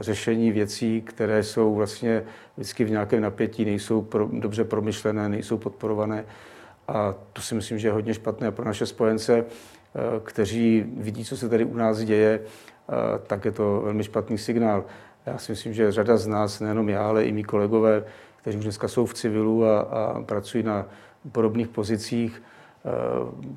řešení 0.00 0.52
věcí, 0.52 1.02
které 1.02 1.42
jsou 1.42 1.74
vlastně 1.74 2.24
vždycky 2.56 2.84
v 2.84 2.90
nějakém 2.90 3.22
napětí, 3.22 3.64
nejsou 3.64 4.02
pro, 4.02 4.28
dobře 4.32 4.64
promyšlené, 4.64 5.28
nejsou 5.28 5.58
podporované. 5.58 6.24
A 6.90 7.14
to 7.32 7.42
si 7.42 7.54
myslím, 7.54 7.78
že 7.78 7.88
je 7.88 7.92
hodně 7.92 8.14
špatné 8.14 8.50
pro 8.50 8.64
naše 8.64 8.86
spojence, 8.86 9.44
eh, 9.44 10.00
kteří 10.22 10.84
vidí, 10.96 11.24
co 11.24 11.36
se 11.36 11.48
tady 11.48 11.64
u 11.64 11.76
nás 11.76 11.98
děje, 11.98 12.40
eh, 12.40 12.92
tak 13.26 13.44
je 13.44 13.52
to 13.52 13.80
velmi 13.84 14.04
špatný 14.04 14.38
signál. 14.38 14.84
Já 15.26 15.38
si 15.38 15.52
myslím, 15.52 15.74
že 15.74 15.92
řada 15.92 16.16
z 16.16 16.26
nás, 16.26 16.60
nejenom 16.60 16.88
já, 16.88 17.08
ale 17.08 17.24
i 17.24 17.32
mý 17.32 17.44
kolegové, 17.44 18.04
kteří 18.36 18.58
už 18.58 18.64
dneska 18.64 18.88
jsou 18.88 19.06
v 19.06 19.14
civilu 19.14 19.64
a, 19.64 19.80
a 19.80 20.22
pracují 20.22 20.64
na 20.64 20.86
podobných 21.32 21.68
pozicích, 21.68 22.42
eh, 22.84 22.90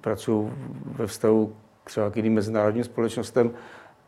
pracují 0.02 0.52
ve 0.86 1.08
vztahu 1.08 1.56
třeba 1.84 2.10
k 2.10 2.16
jiným 2.16 2.34
mezinárodním 2.34 2.84
společnostem, 2.84 3.52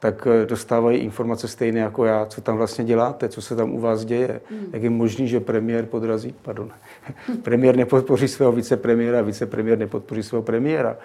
tak 0.05 0.27
eh, 0.27 0.45
dostávají 0.45 0.97
informace 0.97 1.47
stejné 1.47 1.79
jako 1.79 2.05
já, 2.05 2.25
co 2.25 2.41
tam 2.41 2.57
vlastně 2.57 2.85
děláte, 2.85 3.29
co 3.29 3.41
se 3.41 3.55
tam 3.55 3.71
u 3.71 3.79
vás 3.79 4.05
děje. 4.05 4.41
Mm. 4.51 4.65
Jak 4.73 4.83
je 4.83 4.89
možný, 4.89 5.27
že 5.27 5.39
premiér 5.39 5.85
podrazí, 5.85 6.35
pardon, 6.41 6.71
premiér 7.41 7.75
nepodpoří 7.75 8.27
svého 8.27 8.51
vicepremiéra, 8.51 9.21
vicepremiér 9.21 9.77
nepodpoří 9.77 10.23
svého 10.23 10.41
premiéra. 10.41 10.97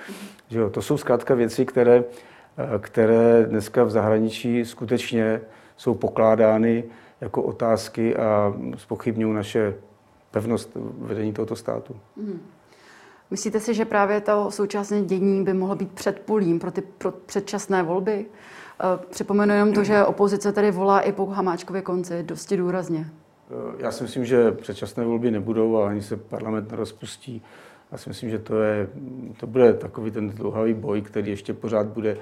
Že 0.49 0.59
jo, 0.59 0.71
to 0.71 0.83
jsou 0.83 0.97
zkrátka 0.97 1.35
věci, 1.35 1.67
které, 1.67 2.05
eh, 2.59 2.79
které 2.79 3.47
dneska 3.49 3.85
v 3.85 3.91
zahraničí 3.91 4.65
skutečně 4.65 5.41
jsou 5.77 5.95
pokládány 5.95 6.85
jako 7.21 7.43
otázky 7.43 8.17
a 8.17 8.55
spochybňují 8.77 9.35
naše 9.35 9.75
pevnost 10.31 10.71
vedení 10.99 11.33
tohoto 11.33 11.57
státu. 11.57 11.97
Mm. 12.17 12.41
Myslíte 13.31 13.61
si, 13.61 13.75
že 13.75 13.85
právě 13.85 14.21
to 14.21 14.51
současné 14.51 15.03
dění 15.03 15.45
by 15.45 15.55
mohlo 15.55 15.77
být 15.77 15.93
předpolím 15.93 16.59
pro 16.59 16.71
ty 16.71 16.81
pro 16.81 17.11
předčasné 17.11 17.83
volby? 17.83 18.27
Připomenu 19.11 19.55
jenom 19.55 19.73
to, 19.73 19.85
že 19.85 20.05
opozice 20.05 20.53
tady 20.53 20.71
volá 20.71 21.01
i 21.01 21.13
po 21.13 21.27
Hamáčkově 21.27 21.83
konci 21.83 22.23
dosti 22.23 22.57
důrazně. 22.57 23.07
Eh, 23.51 23.75
já 23.79 23.91
si 23.91 24.03
myslím, 24.03 24.25
že 24.25 24.53
předčasné 24.53 25.05
volby 25.05 25.31
nebudou 25.31 25.77
a 25.77 25.89
ani 25.89 26.03
se 26.03 26.17
parlament 26.17 26.71
nerozpustí. 26.71 27.43
Já 27.93 27.99
si 27.99 28.11
myslím, 28.11 28.31
že 28.31 28.39
to, 28.39 28.63
je, 28.63 28.89
to 29.41 29.47
bude 29.47 29.73
takový 29.73 30.11
ten 30.11 30.31
dlouhavý 30.31 30.75
boj, 30.75 31.03
který 31.03 31.31
ještě 31.31 31.55
pořád 31.55 31.87
bude 31.87 32.17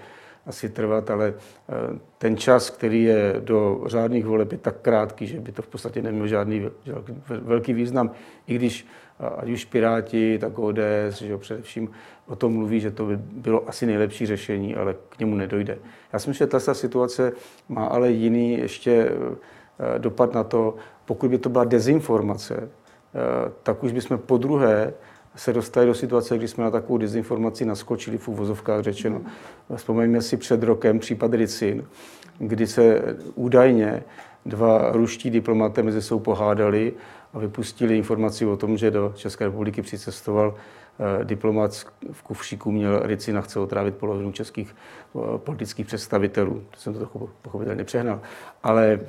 asi 0.46 0.68
trvat, 0.68 1.10
ale 1.10 1.34
eh, 1.36 1.98
ten 2.18 2.36
čas, 2.36 2.70
který 2.70 3.02
je 3.02 3.36
do 3.40 3.82
řádných 3.86 4.26
voleb, 4.26 4.52
je 4.52 4.58
tak 4.58 4.80
krátký, 4.80 5.26
že 5.26 5.40
by 5.40 5.52
to 5.52 5.62
v 5.62 5.66
podstatě 5.66 6.02
nemělo 6.02 6.26
žádný 6.26 6.66
velký 7.28 7.72
význam. 7.72 8.10
I 8.46 8.54
když 8.54 8.86
ať 9.36 9.48
už 9.48 9.64
Piráti, 9.64 10.38
tak 10.38 10.58
ODS, 10.58 11.18
že 11.18 11.38
především 11.38 11.90
o 12.26 12.36
tom 12.36 12.52
mluví, 12.52 12.80
že 12.80 12.90
to 12.90 13.06
by 13.06 13.16
bylo 13.16 13.68
asi 13.68 13.86
nejlepší 13.86 14.26
řešení, 14.26 14.76
ale 14.76 14.94
k 15.08 15.18
němu 15.18 15.34
nedojde. 15.34 15.78
Já 16.12 16.18
si 16.18 16.30
myslím, 16.30 16.46
že 16.46 16.50
ta 16.50 16.74
situace 16.74 17.32
má 17.68 17.86
ale 17.86 18.10
jiný 18.10 18.58
ještě 18.58 19.10
eh, 19.10 19.98
dopad 19.98 20.34
na 20.34 20.44
to, 20.44 20.74
pokud 21.04 21.30
by 21.30 21.38
to 21.38 21.48
byla 21.48 21.64
dezinformace, 21.64 22.54
eh, 22.56 23.52
tak 23.62 23.84
už 23.84 23.92
bychom 23.92 24.18
po 24.18 24.38
druhé 24.38 24.92
se 25.36 25.52
dostali 25.52 25.86
do 25.86 25.94
situace, 25.94 26.38
kdy 26.38 26.48
jsme 26.48 26.64
na 26.64 26.70
takovou 26.70 26.98
dezinformaci 26.98 27.64
naskočili 27.64 28.18
v 28.18 28.28
úvozovkách 28.28 28.82
řečeno. 28.82 29.20
Vzpomeňme 29.76 30.22
si 30.22 30.36
před 30.36 30.62
rokem 30.62 30.98
případ 30.98 31.34
Ricin, 31.34 31.84
kdy 32.38 32.66
se 32.66 33.02
údajně 33.34 34.02
dva 34.46 34.92
ruští 34.92 35.30
diplomaté 35.30 35.82
mezi 35.82 36.02
sebou 36.02 36.20
pohádali 36.20 36.92
a 37.34 37.38
vypustili 37.38 37.96
informaci 37.96 38.46
o 38.46 38.56
tom, 38.56 38.76
že 38.76 38.90
do 38.90 39.12
České 39.16 39.44
republiky 39.44 39.82
přicestoval 39.82 40.54
diplomat 41.24 41.86
v 42.12 42.22
kufříku 42.22 42.72
měl 42.72 43.00
Ricina 43.02 43.40
chce 43.40 43.60
otrávit 43.60 43.96
polovinu 43.96 44.32
českých 44.32 44.76
politických 45.36 45.86
představitelů. 45.86 46.62
To 46.70 46.80
jsem 46.80 46.92
to 46.92 46.98
trochu 46.98 47.30
pochopitelně 47.42 47.84
přehnal. 47.84 48.20
Ale 48.62 49.00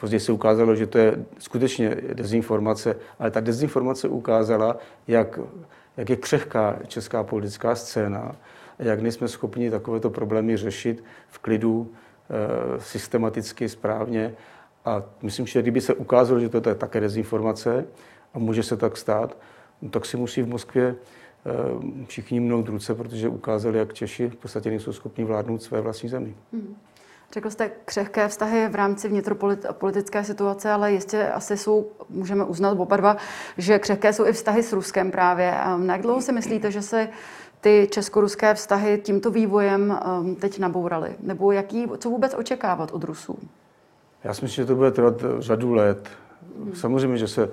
později 0.00 0.20
se 0.20 0.32
ukázalo, 0.32 0.74
že 0.74 0.86
to 0.86 0.98
je 0.98 1.24
skutečně 1.38 1.96
dezinformace, 2.12 2.96
ale 3.18 3.30
ta 3.30 3.40
dezinformace 3.40 4.08
ukázala, 4.08 4.76
jak, 5.08 5.38
jak 5.96 6.10
je 6.10 6.16
křehká 6.16 6.78
česká 6.86 7.22
politická 7.22 7.74
scéna, 7.74 8.36
jak 8.78 9.00
nejsme 9.00 9.28
schopni 9.28 9.70
takovéto 9.70 10.10
problémy 10.10 10.56
řešit 10.56 11.04
v 11.28 11.38
klidu, 11.38 11.92
systematicky, 12.78 13.68
správně. 13.68 14.34
A 14.84 15.02
myslím, 15.22 15.46
že 15.46 15.62
kdyby 15.62 15.80
se 15.80 15.94
ukázalo, 15.94 16.40
že 16.40 16.48
to 16.48 16.68
je 16.68 16.74
také 16.74 17.00
dezinformace, 17.00 17.84
a 18.34 18.38
může 18.38 18.62
se 18.62 18.76
tak 18.76 18.96
stát, 18.96 19.36
no 19.82 19.90
tak 19.90 20.06
si 20.06 20.16
musí 20.16 20.42
v 20.42 20.48
Moskvě 20.48 20.94
eh, 20.94 22.06
všichni 22.06 22.40
mnout 22.40 22.68
ruce, 22.68 22.94
protože 22.94 23.28
ukázali, 23.28 23.78
jak 23.78 23.94
Češi 23.94 24.28
v 24.28 24.36
podstatě 24.36 24.70
nejsou 24.70 24.92
schopni 24.92 25.24
vládnout 25.24 25.62
své 25.62 25.80
vlastní 25.80 26.08
zemi. 26.08 26.34
Hmm. 26.52 26.76
Řekl 27.32 27.50
jste 27.50 27.70
křehké 27.84 28.28
vztahy 28.28 28.68
v 28.68 28.74
rámci 28.74 29.08
vnitropolitické 29.08 30.24
situace, 30.24 30.70
ale 30.70 30.92
jistě 30.92 31.28
asi 31.28 31.56
jsou, 31.56 31.86
můžeme 32.08 32.44
uznat 32.44 32.78
oba 32.78 32.96
dva, 32.96 33.16
že 33.58 33.78
křehké 33.78 34.12
jsou 34.12 34.26
i 34.26 34.32
vztahy 34.32 34.62
s 34.62 34.72
Ruskem 34.72 35.10
právě. 35.10 35.54
Na 35.76 35.94
jak 35.94 36.02
dlouho 36.02 36.20
si 36.20 36.32
myslíte, 36.32 36.70
že 36.70 36.82
se 36.82 37.08
ty 37.60 37.88
česko-ruské 37.90 38.54
vztahy 38.54 38.98
tímto 38.98 39.30
vývojem 39.30 39.92
ehm, 39.92 40.34
teď 40.34 40.58
nabouraly? 40.58 41.16
Nebo 41.20 41.52
jaký, 41.52 41.86
co 41.98 42.10
vůbec 42.10 42.34
očekávat 42.34 42.90
od 42.92 43.04
Rusů? 43.04 43.38
Já 44.24 44.34
si 44.34 44.44
myslím, 44.44 44.62
že 44.62 44.66
to 44.66 44.76
bude 44.76 44.90
trvat 44.90 45.24
řadu 45.38 45.74
let. 45.74 46.08
Hmm. 46.58 46.74
Samozřejmě, 46.74 47.16
že 47.16 47.28
se 47.28 47.50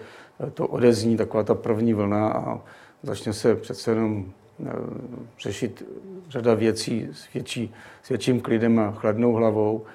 to 0.54 0.68
odezní 0.68 1.18
taková 1.18 1.44
ta 1.44 1.56
první 1.56 1.94
vlna 1.94 2.28
a 2.28 2.62
začne 3.04 3.34
se 3.34 3.56
přece 3.56 3.92
jenom 3.92 4.26
eh, 4.66 4.72
řešit 5.40 5.84
řada 6.30 6.54
věcí 6.54 7.10
s, 7.12 7.34
větší, 7.34 7.74
s 8.04 8.10
větším 8.10 8.42
klidem 8.42 8.80
a 8.80 8.92
chladnou 8.92 9.34
hlavou, 9.34 9.86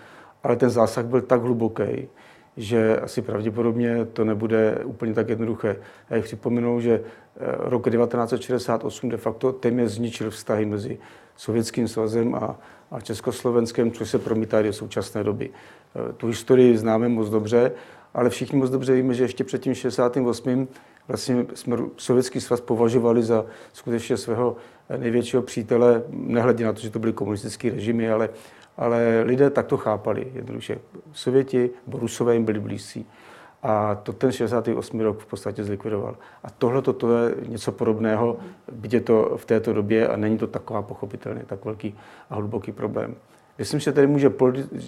ale 0.43 0.57
ten 0.57 0.71
zásah 0.71 1.07
byl 1.07 1.21
tak 1.21 1.43
hluboký, 1.43 2.09
že 2.57 3.01
asi 3.01 3.23
pravděpodobně 3.23 4.05
to 4.05 4.25
nebude 4.25 4.79
úplně 4.85 5.15
tak 5.15 5.29
jednoduché. 5.29 5.77
Já 6.11 6.17
jich 6.17 6.25
připomenu, 6.25 6.81
že 6.81 7.01
eh, 7.01 7.41
rok 7.59 7.91
1968 7.91 9.09
de 9.09 9.17
facto 9.17 9.53
téměř 9.53 9.91
zničil 9.91 10.31
vztahy 10.31 10.67
mezi 10.67 10.99
Sovětským 11.37 11.89
svazem 11.89 12.35
a, 12.35 12.57
a 12.91 13.01
Československem, 13.01 13.93
což 13.93 14.11
se 14.11 14.19
promítá 14.19 14.63
do 14.63 14.73
současné 14.73 15.25
doby. 15.25 15.51
Eh, 15.97 16.13
tu 16.13 16.27
historii 16.27 16.79
známe 16.79 17.09
moc 17.09 17.31
dobře 17.31 17.73
ale 18.15 18.31
všichni 18.31 18.59
moc 18.59 18.71
dobře 18.71 18.95
víme, 18.95 19.15
že 19.15 19.25
ještě 19.25 19.45
před 19.45 19.63
tím 19.63 19.75
68. 19.75 20.69
vlastně 21.09 21.47
jsme 21.55 21.77
Sovětský 21.97 22.41
svaz 22.41 22.61
považovali 22.61 23.23
za 23.23 23.47
skutečně 23.73 24.17
svého 24.17 24.57
největšího 24.97 25.43
přítele, 25.43 26.03
nehledě 26.11 26.65
na 26.65 26.73
to, 26.73 26.81
že 26.81 26.91
to 26.91 26.99
byly 26.99 27.13
komunistické 27.13 27.71
režimy, 27.71 28.11
ale, 28.11 28.29
ale 28.77 29.23
lidé 29.23 29.51
tak 29.51 29.67
to 29.67 29.77
chápali 29.77 30.33
jednoduše. 30.35 30.79
Sověti, 31.13 31.71
Rusové 31.93 32.35
jim 32.35 32.45
byli 32.45 32.61
blízcí. 32.61 33.07
A 33.63 33.95
to 33.95 34.13
ten 34.13 34.33
68. 34.33 35.01
rok 35.01 35.19
v 35.19 35.27
podstatě 35.27 35.65
zlikvidoval. 35.65 36.17
A 36.43 36.51
tohle 36.51 36.83
to 36.83 37.17
je 37.17 37.35
něco 37.49 37.73
podobného, 37.73 38.37
byť 38.73 38.93
je 38.93 39.01
to 39.01 39.37
v 39.37 39.45
této 39.45 39.73
době 39.73 40.09
a 40.09 40.17
není 40.17 40.39
to 40.39 40.47
taková 40.47 40.83
pochopitelně 40.83 41.43
tak 41.47 41.65
velký 41.65 41.95
a 42.31 42.35
hluboký 42.35 42.73
problém. 42.73 43.15
Myslím, 43.59 43.81
že 43.81 43.93
tady 43.93 44.07
může 44.07 44.33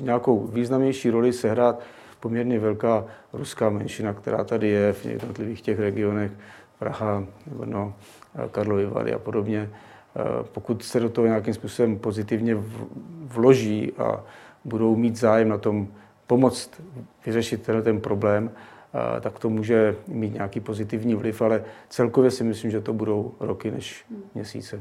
nějakou 0.00 0.46
významnější 0.46 1.10
roli 1.10 1.32
sehrát 1.32 1.80
poměrně 2.20 2.60
velká 2.60 3.04
ruská 3.32 3.70
menšina, 3.70 4.12
která 4.12 4.44
tady 4.44 4.68
je 4.68 4.92
v 4.92 5.06
jednotlivých 5.06 5.62
těch 5.62 5.78
regionech, 5.78 6.32
Praha, 6.78 7.24
Brno, 7.46 7.94
Karlovy 8.50 8.86
Vary 8.86 9.14
a 9.14 9.18
podobně. 9.18 9.70
Pokud 10.52 10.82
se 10.82 11.00
do 11.00 11.08
toho 11.08 11.26
nějakým 11.26 11.54
způsobem 11.54 11.98
pozitivně 11.98 12.56
vloží 13.24 13.92
a 13.92 14.24
budou 14.64 14.96
mít 14.96 15.16
zájem 15.16 15.48
na 15.48 15.58
tom 15.58 15.88
pomoct 16.26 16.82
vyřešit 17.26 17.62
tenhle 17.62 17.82
ten 17.82 18.00
problém, 18.00 18.50
tak 19.20 19.38
to 19.38 19.50
může 19.50 19.96
mít 20.08 20.34
nějaký 20.34 20.60
pozitivní 20.60 21.14
vliv, 21.14 21.42
ale 21.42 21.64
celkově 21.88 22.30
si 22.30 22.44
myslím, 22.44 22.70
že 22.70 22.80
to 22.80 22.92
budou 22.92 23.34
roky 23.40 23.70
než 23.70 24.04
měsíce. 24.34 24.80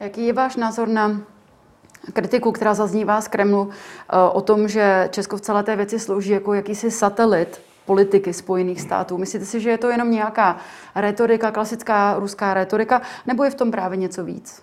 Jaký 0.00 0.26
je 0.26 0.32
váš 0.32 0.56
názor 0.56 0.88
na 0.88 1.20
kritiku, 2.12 2.52
která 2.52 2.74
zaznívá 2.74 3.20
z 3.20 3.28
Kremlu 3.28 3.70
eh, 3.70 4.16
o 4.32 4.40
tom, 4.40 4.68
že 4.68 5.08
Česko 5.12 5.36
v 5.36 5.40
celé 5.40 5.62
té 5.62 5.76
věci 5.76 5.98
slouží 5.98 6.30
jako 6.30 6.54
jakýsi 6.54 6.90
satelit 6.90 7.60
politiky 7.86 8.32
Spojených 8.32 8.80
států. 8.80 9.18
Myslíte 9.18 9.44
si, 9.44 9.60
že 9.60 9.70
je 9.70 9.78
to 9.78 9.90
jenom 9.90 10.10
nějaká 10.10 10.56
retorika, 10.94 11.50
klasická 11.50 12.16
ruská 12.18 12.54
retorika, 12.54 13.02
nebo 13.26 13.44
je 13.44 13.50
v 13.50 13.54
tom 13.54 13.70
právě 13.70 13.96
něco 13.96 14.24
víc? 14.24 14.62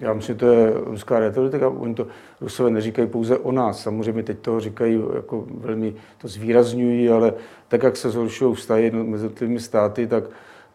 Já 0.00 0.12
myslím, 0.12 0.34
že 0.34 0.38
to 0.38 0.46
je 0.46 0.72
ruská 0.74 1.18
retorika. 1.18 1.68
Oni 1.68 1.94
to 1.94 2.06
Rusové 2.40 2.70
neříkají 2.70 3.08
pouze 3.08 3.38
o 3.38 3.52
nás. 3.52 3.82
Samozřejmě 3.82 4.22
teď 4.22 4.38
toho 4.38 4.60
říkají, 4.60 5.02
jako 5.14 5.44
velmi 5.50 5.94
to 6.18 6.28
zvýrazňují, 6.28 7.10
ale 7.10 7.34
tak, 7.68 7.82
jak 7.82 7.96
se 7.96 8.10
zhoršují 8.10 8.54
vztahy 8.54 8.90
mezi 8.90 9.24
jednotlivými 9.24 9.60
státy, 9.60 10.06
tak 10.06 10.24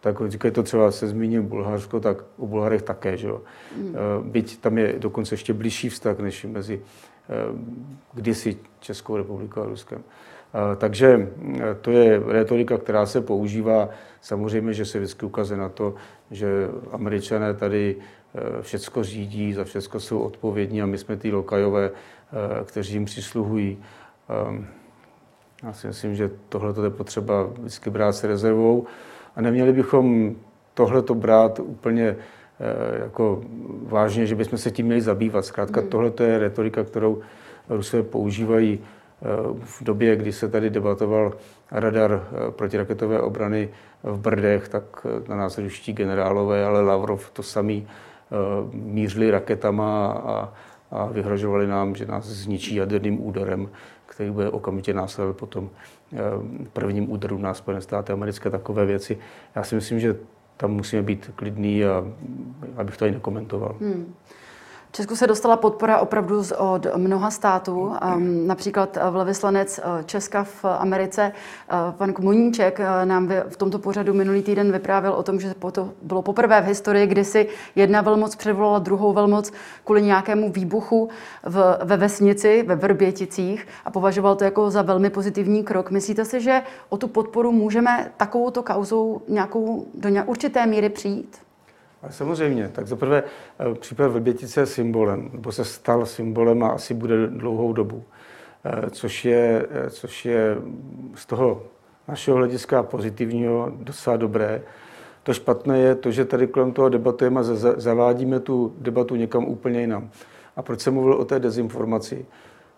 tak 0.02 0.16
říkají 0.30 0.52
to 0.52 0.62
třeba 0.62 0.90
se 0.90 1.08
zmíním 1.08 1.46
Bulharsko, 1.46 2.00
tak 2.00 2.24
o 2.38 2.46
Bulharech 2.46 2.82
také, 2.82 3.16
že 3.16 3.28
jo. 3.28 3.40
Mm. 3.76 3.94
Byť 4.30 4.60
tam 4.60 4.78
je 4.78 4.94
dokonce 4.98 5.34
ještě 5.34 5.52
blížší 5.52 5.88
vztah 5.88 6.18
než 6.18 6.44
mezi 6.44 6.80
eh, 6.80 7.34
kdysi 8.14 8.56
Českou 8.80 9.16
republikou 9.16 9.60
a 9.60 9.66
Ruskem. 9.66 10.02
Eh, 10.02 10.76
takže 10.76 11.28
to 11.80 11.90
je 11.90 12.22
retorika, 12.26 12.78
která 12.78 13.06
se 13.06 13.20
používá. 13.20 13.88
Samozřejmě, 14.20 14.72
že 14.72 14.84
se 14.84 14.98
vždycky 14.98 15.26
ukazuje 15.26 15.60
na 15.60 15.68
to, 15.68 15.94
že 16.30 16.68
američané 16.92 17.54
tady 17.54 17.96
všecko 18.60 19.04
řídí, 19.04 19.52
za 19.52 19.64
všecko 19.64 20.00
jsou 20.00 20.18
odpovědní 20.20 20.82
a 20.82 20.86
my 20.86 20.98
jsme 20.98 21.16
ty 21.16 21.32
lokajové, 21.32 21.90
kteří 22.64 22.94
jim 22.94 23.04
přisluhují. 23.04 23.78
Já 25.62 25.72
si 25.72 25.86
myslím, 25.86 26.14
že 26.14 26.30
tohle 26.48 26.86
je 26.86 26.90
potřeba 26.90 27.42
vždycky 27.42 27.90
brát 27.90 28.12
s 28.12 28.24
rezervou. 28.24 28.86
A 29.36 29.40
neměli 29.40 29.72
bychom 29.72 30.34
tohle 30.74 31.02
to 31.02 31.14
brát 31.14 31.60
úplně 31.60 32.08
eh, 32.08 33.02
jako 33.02 33.42
vážně, 33.82 34.26
že 34.26 34.34
bychom 34.34 34.58
se 34.58 34.70
tím 34.70 34.86
měli 34.86 35.00
zabývat. 35.00 35.44
Zkrátka 35.44 35.80
hmm. 35.80 35.90
tohle 35.90 36.12
je 36.22 36.38
retorika, 36.38 36.84
kterou 36.84 37.20
Rusové 37.68 38.02
používají 38.02 38.80
eh, 38.80 39.26
v 39.60 39.84
době, 39.84 40.16
kdy 40.16 40.32
se 40.32 40.48
tady 40.48 40.70
debatoval 40.70 41.32
radar 41.70 42.12
eh, 42.12 42.50
protiraketové 42.50 43.20
obrany 43.20 43.68
v 44.02 44.18
Brdech, 44.18 44.68
tak 44.68 45.06
na 45.28 45.36
nás 45.36 45.58
ruští 45.58 45.92
generálové, 45.92 46.64
ale 46.64 46.82
Lavrov 46.82 47.30
to 47.30 47.42
samý 47.42 47.86
mířili 48.72 49.30
raketama 49.30 50.12
a, 50.12 50.52
a 50.90 51.06
vyhrožovali 51.06 51.66
nám, 51.66 51.94
že 51.94 52.06
nás 52.06 52.24
zničí 52.24 52.74
jaderným 52.74 53.26
úderem, 53.26 53.68
který 54.06 54.30
bude 54.30 54.50
okamžitě 54.50 54.94
následovat 54.94 55.36
potom 55.36 55.70
prvním 56.72 57.10
úderu 57.10 57.38
na 57.38 57.54
Spojené 57.54 57.80
státy 57.80 58.12
americké, 58.12 58.50
takové 58.50 58.86
věci. 58.86 59.18
Já 59.54 59.64
si 59.64 59.74
myslím, 59.74 60.00
že 60.00 60.16
tam 60.56 60.70
musíme 60.70 61.02
být 61.02 61.30
klidný 61.34 61.84
a 61.84 62.04
abych 62.76 62.96
to 62.96 63.04
ani 63.04 63.14
nekomentoval. 63.14 63.76
Hmm. 63.80 64.14
Česku 64.94 65.16
se 65.16 65.26
dostala 65.26 65.56
podpora 65.56 65.98
opravdu 65.98 66.42
od 66.58 66.86
mnoha 66.96 67.30
států. 67.30 67.92
Například 68.46 68.96
eh, 68.96 69.10
velvyslanec 69.10 69.80
eh, 69.82 70.04
Česka 70.04 70.44
v 70.44 70.64
Americe, 70.64 71.32
eh, 71.32 71.74
pan 71.92 72.12
Komuníček, 72.12 72.80
nám 73.04 73.28
v 73.48 73.56
tomto 73.56 73.78
pořadu 73.78 74.14
minulý 74.14 74.42
týden 74.42 74.72
vyprávěl 74.72 75.12
o 75.12 75.22
tom, 75.22 75.40
že 75.40 75.54
to 75.72 75.92
bylo 76.02 76.22
poprvé 76.22 76.60
v 76.60 76.64
historii, 76.64 77.06
kdy 77.06 77.24
si 77.24 77.48
jedna 77.76 78.00
velmoc 78.00 78.36
předvolala 78.36 78.78
druhou 78.78 79.12
velmoc 79.12 79.52
kvůli 79.84 80.02
nějakému 80.02 80.52
výbuchu 80.52 81.08
v, 81.42 81.78
ve 81.84 81.96
vesnici, 81.96 82.62
ve 82.62 82.76
Vrběticích 82.76 83.66
a 83.84 83.90
považoval 83.90 84.36
to 84.36 84.44
jako 84.44 84.70
za 84.70 84.82
velmi 84.82 85.10
pozitivní 85.10 85.64
krok. 85.64 85.90
Myslíte 85.90 86.24
si, 86.24 86.40
že 86.40 86.62
o 86.88 86.96
tu 86.96 87.08
podporu 87.08 87.52
můžeme 87.52 88.12
takovouto 88.16 88.62
kauzou 88.62 89.22
nějakou, 89.28 89.86
do 89.94 90.08
určité 90.26 90.66
míry 90.66 90.88
přijít? 90.88 91.51
Samozřejmě, 92.10 92.68
tak 92.68 92.86
zaprvé 92.86 93.22
eh, 93.22 93.74
případ 93.74 94.08
Vrbětice 94.08 94.60
je 94.60 94.66
symbolem, 94.66 95.30
nebo 95.32 95.52
se 95.52 95.64
stal 95.64 96.06
symbolem 96.06 96.62
a 96.62 96.68
asi 96.68 96.94
bude 96.94 97.26
dlouhou 97.26 97.72
dobu, 97.72 98.04
eh, 98.64 98.90
což 98.90 99.24
je, 99.24 99.66
eh, 99.70 99.90
což 99.90 100.24
je 100.24 100.56
z 101.14 101.26
toho 101.26 101.62
našeho 102.08 102.36
hlediska 102.36 102.82
pozitivního 102.82 103.72
docela 103.76 104.16
dobré. 104.16 104.62
To 105.22 105.34
špatné 105.34 105.78
je 105.78 105.94
to, 105.94 106.10
že 106.10 106.24
tady 106.24 106.46
kolem 106.46 106.72
toho 106.72 106.88
debatujeme 106.88 107.40
a 107.40 107.44
zavádíme 107.76 108.40
tu 108.40 108.74
debatu 108.78 109.16
někam 109.16 109.44
úplně 109.44 109.80
jinam. 109.80 110.10
A 110.56 110.62
proč 110.62 110.80
jsem 110.80 110.94
mluvil 110.94 111.14
o 111.14 111.24
té 111.24 111.40
dezinformaci? 111.40 112.26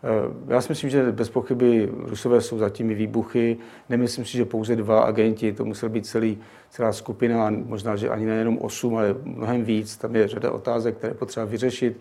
Eh, 0.04 0.52
já 0.54 0.60
si 0.60 0.68
myslím, 0.68 0.90
že 0.90 1.12
bez 1.12 1.30
pochyby 1.30 1.92
Rusové 1.92 2.40
jsou 2.40 2.58
za 2.58 2.70
těmi 2.70 2.94
výbuchy. 2.94 3.56
Nemyslím 3.88 4.24
si, 4.24 4.32
že 4.32 4.44
pouze 4.44 4.76
dva 4.76 5.00
agenti, 5.00 5.52
to 5.52 5.64
musel 5.64 5.88
být 5.88 6.06
celý, 6.06 6.38
celá 6.70 6.92
skupina, 6.92 7.50
možná, 7.50 7.96
že 7.96 8.08
ani 8.08 8.26
nejenom 8.26 8.58
osm, 8.58 8.96
ale 8.96 9.16
mnohem 9.22 9.64
víc. 9.64 9.96
Tam 9.96 10.16
je 10.16 10.28
řada 10.28 10.50
otázek, 10.50 10.96
které 10.96 11.14
potřeba 11.14 11.46
vyřešit, 11.46 12.00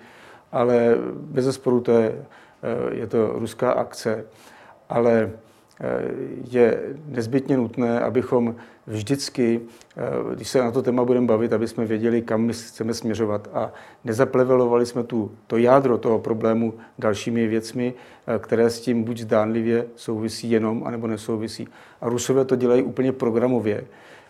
ale 0.52 0.96
bez 1.16 1.46
zesporu 1.46 1.82
to 1.82 1.92
je, 1.92 2.26
eh, 2.63 2.96
je 2.96 3.08
to 3.08 3.34
ruská 3.39 3.72
akce. 3.72 4.26
Ale 4.89 5.32
je 6.51 6.81
nezbytně 7.07 7.57
nutné, 7.57 7.99
abychom 7.99 8.55
vždycky, 8.88 9.62
eh, 9.97 10.36
když 10.36 10.47
se 10.47 10.59
na 10.59 10.71
to 10.71 10.81
téma 10.81 11.05
budeme 11.05 11.27
bavit, 11.27 11.53
aby 11.53 11.67
jsme 11.67 11.86
věděli, 11.86 12.21
kam 12.21 12.41
my 12.41 12.53
chceme 12.53 12.93
směřovat 12.93 13.49
a 13.53 13.73
nezaplevelovali 14.03 14.86
jsme 14.86 15.03
tu, 15.03 15.31
to 15.47 15.57
jádro 15.57 15.97
toho 15.97 16.19
problému 16.19 16.73
dalšími 16.99 17.47
věcmi, 17.47 17.93
eh, 18.27 18.39
které 18.39 18.69
s 18.69 18.81
tím 18.81 19.03
buď 19.03 19.19
zdánlivě 19.19 19.86
souvisí 19.95 20.51
jenom, 20.51 20.83
anebo 20.83 21.07
nesouvisí. 21.07 21.67
A 22.01 22.09
Rusové 22.09 22.45
to 22.45 22.55
dělají 22.55 22.83
úplně 22.83 23.12
programově. 23.12 23.83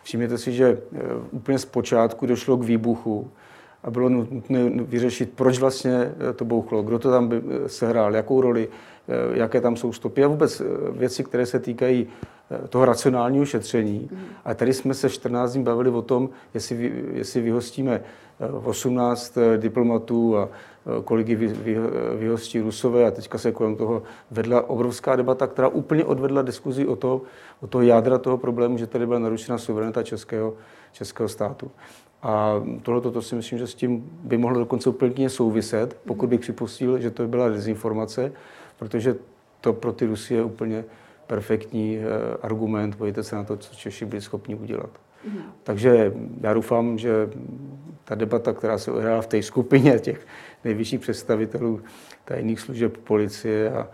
Všimněte 0.03 0.37
si, 0.37 0.51
že 0.51 0.77
úplně 1.31 1.59
z 1.59 1.65
počátku 1.65 2.25
došlo 2.25 2.57
k 2.57 2.63
výbuchu, 2.63 3.31
a 3.83 3.91
bylo 3.91 4.09
nutné 4.09 4.69
vyřešit, 4.69 5.33
proč 5.35 5.59
vlastně 5.59 6.11
to 6.35 6.45
bouchlo, 6.45 6.83
kdo 6.83 6.99
to 6.99 7.11
tam 7.11 7.29
sehrál, 7.67 8.15
jakou 8.15 8.41
roli, 8.41 8.69
Eh, 9.07 9.37
jaké 9.39 9.61
tam 9.61 9.75
jsou 9.75 9.93
stopy 9.93 10.23
a 10.23 10.27
vůbec 10.27 10.61
eh, 10.61 10.65
věci, 10.91 11.23
které 11.23 11.45
se 11.45 11.59
týkají 11.59 12.07
eh, 12.51 12.67
toho 12.67 12.85
racionálního 12.85 13.45
šetření. 13.45 14.09
Mm. 14.11 14.19
A 14.45 14.53
tady 14.53 14.73
jsme 14.73 14.93
se 14.93 15.09
14 15.09 15.53
dní 15.53 15.63
bavili 15.63 15.89
o 15.89 16.01
tom, 16.01 16.29
jestli, 16.53 17.03
jestli 17.13 17.41
vyhostíme 17.41 18.01
18 18.63 19.37
diplomatů 19.57 20.37
a 20.37 20.49
kolik 21.03 21.27
vy, 21.27 21.47
vy, 21.47 21.77
vyhostí 22.15 22.59
Rusové 22.59 23.05
a 23.05 23.11
teďka 23.11 23.37
se 23.37 23.51
kolem 23.51 23.75
toho 23.75 24.03
vedla 24.31 24.69
obrovská 24.69 25.15
debata, 25.15 25.47
která 25.47 25.67
úplně 25.67 26.03
odvedla 26.03 26.41
diskuzi 26.41 26.87
o 26.87 26.95
to, 26.95 27.21
o 27.61 27.67
to 27.67 27.81
jádra 27.81 28.17
toho 28.17 28.37
problému, 28.37 28.77
že 28.77 28.87
tady 28.87 29.05
byla 29.05 29.19
narušena 29.19 29.57
suverenita 29.57 30.03
českého, 30.03 30.53
českého 30.91 31.29
státu. 31.29 31.71
A 32.23 32.63
tohle 32.81 33.01
to 33.01 33.21
si 33.21 33.35
myslím, 33.35 33.59
že 33.59 33.67
s 33.67 33.75
tím 33.75 34.09
by 34.23 34.37
mohlo 34.37 34.59
dokonce 34.59 34.89
úplně 34.89 35.29
souviset, 35.29 35.97
pokud 36.05 36.29
bych 36.29 36.39
připustil, 36.39 36.99
že 36.99 37.11
to 37.11 37.27
byla 37.27 37.49
dezinformace 37.49 38.31
protože 38.83 39.15
to 39.61 39.73
pro 39.73 39.93
ty 39.93 40.05
Rusy 40.05 40.33
je 40.33 40.43
úplně 40.43 40.85
perfektní 41.27 41.97
eh, 41.97 42.37
argument, 42.41 42.95
pojďte 42.95 43.23
se 43.23 43.35
na 43.35 43.43
to, 43.43 43.57
co 43.57 43.75
Češi 43.75 44.05
byli 44.05 44.21
schopni 44.21 44.55
udělat. 44.55 44.89
Mm. 45.27 45.41
Takže 45.63 46.13
já 46.41 46.53
doufám, 46.53 46.97
že 46.97 47.29
ta 48.03 48.15
debata, 48.15 48.53
která 48.53 48.77
se 48.77 48.91
odehrála 48.91 49.21
v 49.21 49.27
té 49.27 49.43
skupině 49.43 49.99
těch 49.99 50.27
nejvyšších 50.63 50.99
představitelů 50.99 51.81
tajných 52.25 52.59
služeb 52.59 52.97
policie 52.97 53.71
a, 53.71 53.87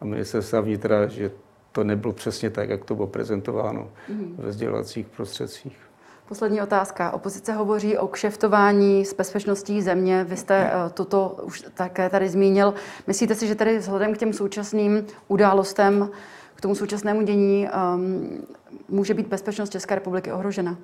a 0.00 0.04
ministerstva 0.04 0.60
vnitra, 0.60 1.06
že 1.06 1.30
to 1.72 1.84
nebylo 1.84 2.12
přesně 2.12 2.50
tak, 2.50 2.68
jak 2.68 2.84
to 2.84 2.94
bylo 2.94 3.06
prezentováno 3.06 3.90
mm. 4.08 4.34
ve 4.38 4.52
sdělovacích 4.52 5.06
prostředcích. 5.06 5.85
Poslední 6.28 6.62
otázka. 6.62 7.10
Opozice 7.10 7.52
hovoří 7.52 7.98
o 7.98 8.08
kšeftování 8.08 9.04
s 9.04 9.14
bezpečností 9.14 9.82
země. 9.82 10.24
Vy 10.24 10.36
jste 10.36 10.70
eh, 10.72 10.90
toto 10.94 11.36
už 11.42 11.64
také 11.74 12.10
tady 12.10 12.28
zmínil. 12.28 12.74
Myslíte 13.06 13.34
si, 13.34 13.46
že 13.46 13.54
tady 13.54 13.78
vzhledem 13.78 14.14
k 14.14 14.18
těm 14.18 14.32
současným 14.32 15.06
událostem, 15.28 16.10
k 16.54 16.60
tomu 16.60 16.74
současnému 16.74 17.22
dění, 17.22 17.68
um, 17.94 18.46
může 18.88 19.14
být 19.14 19.26
bezpečnost 19.26 19.70
České 19.70 19.94
republiky 19.94 20.32
ohrožena? 20.32 20.76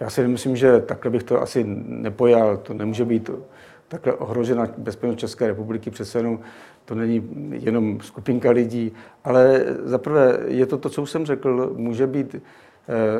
Já 0.00 0.10
si 0.10 0.28
myslím, 0.28 0.56
že 0.56 0.80
takhle 0.80 1.10
bych 1.10 1.22
to 1.22 1.42
asi 1.42 1.64
nepojal. 1.86 2.56
To 2.56 2.74
nemůže 2.74 3.04
být 3.04 3.30
takhle 3.88 4.12
ohrožena 4.12 4.68
bezpečnost 4.78 5.18
České 5.18 5.46
republiky. 5.46 5.90
Přece 5.90 6.18
jenom 6.18 6.40
to 6.84 6.94
není 6.94 7.28
jenom 7.52 8.00
skupinka 8.00 8.50
lidí, 8.50 8.92
ale 9.24 9.64
zaprvé 9.84 10.38
je 10.46 10.66
to 10.66 10.78
to, 10.78 10.88
co 10.88 11.02
už 11.02 11.10
jsem 11.10 11.26
řekl, 11.26 11.72
může 11.76 12.06
být 12.06 12.36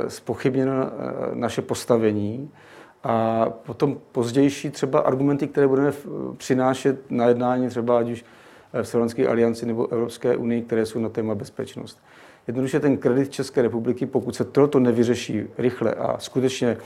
spochybněno 0.09 0.73
eh, 0.73 0.91
naše 1.35 1.63
postavení 1.63 2.51
a 3.05 3.47
potom 3.51 3.99
pozdější 4.13 4.71
třeba 4.71 5.01
argumenty, 5.01 5.49
které 5.49 5.69
budeme 5.69 5.93
přinášet 6.37 7.11
na 7.11 7.27
jednání 7.27 7.69
třeba 7.69 7.99
ať 7.99 8.11
už 8.11 8.25
v 8.83 8.89
Slovenské 8.89 9.29
alianci 9.29 9.67
nebo 9.67 9.93
Evropské 9.93 10.37
unii, 10.37 10.63
které 10.63 10.87
jsou 10.87 10.99
na 10.99 11.09
téma 11.09 11.35
bezpečnost. 11.35 12.01
Jednoduše 12.47 12.81
ten 12.81 12.97
kredit 12.97 13.33
České 13.33 13.63
republiky, 13.63 14.07
pokud 14.07 14.35
se 14.35 14.45
toto 14.45 14.81
nevyřeší 14.81 15.45
rychle 15.59 15.95
a 15.95 16.19
skutečně 16.19 16.77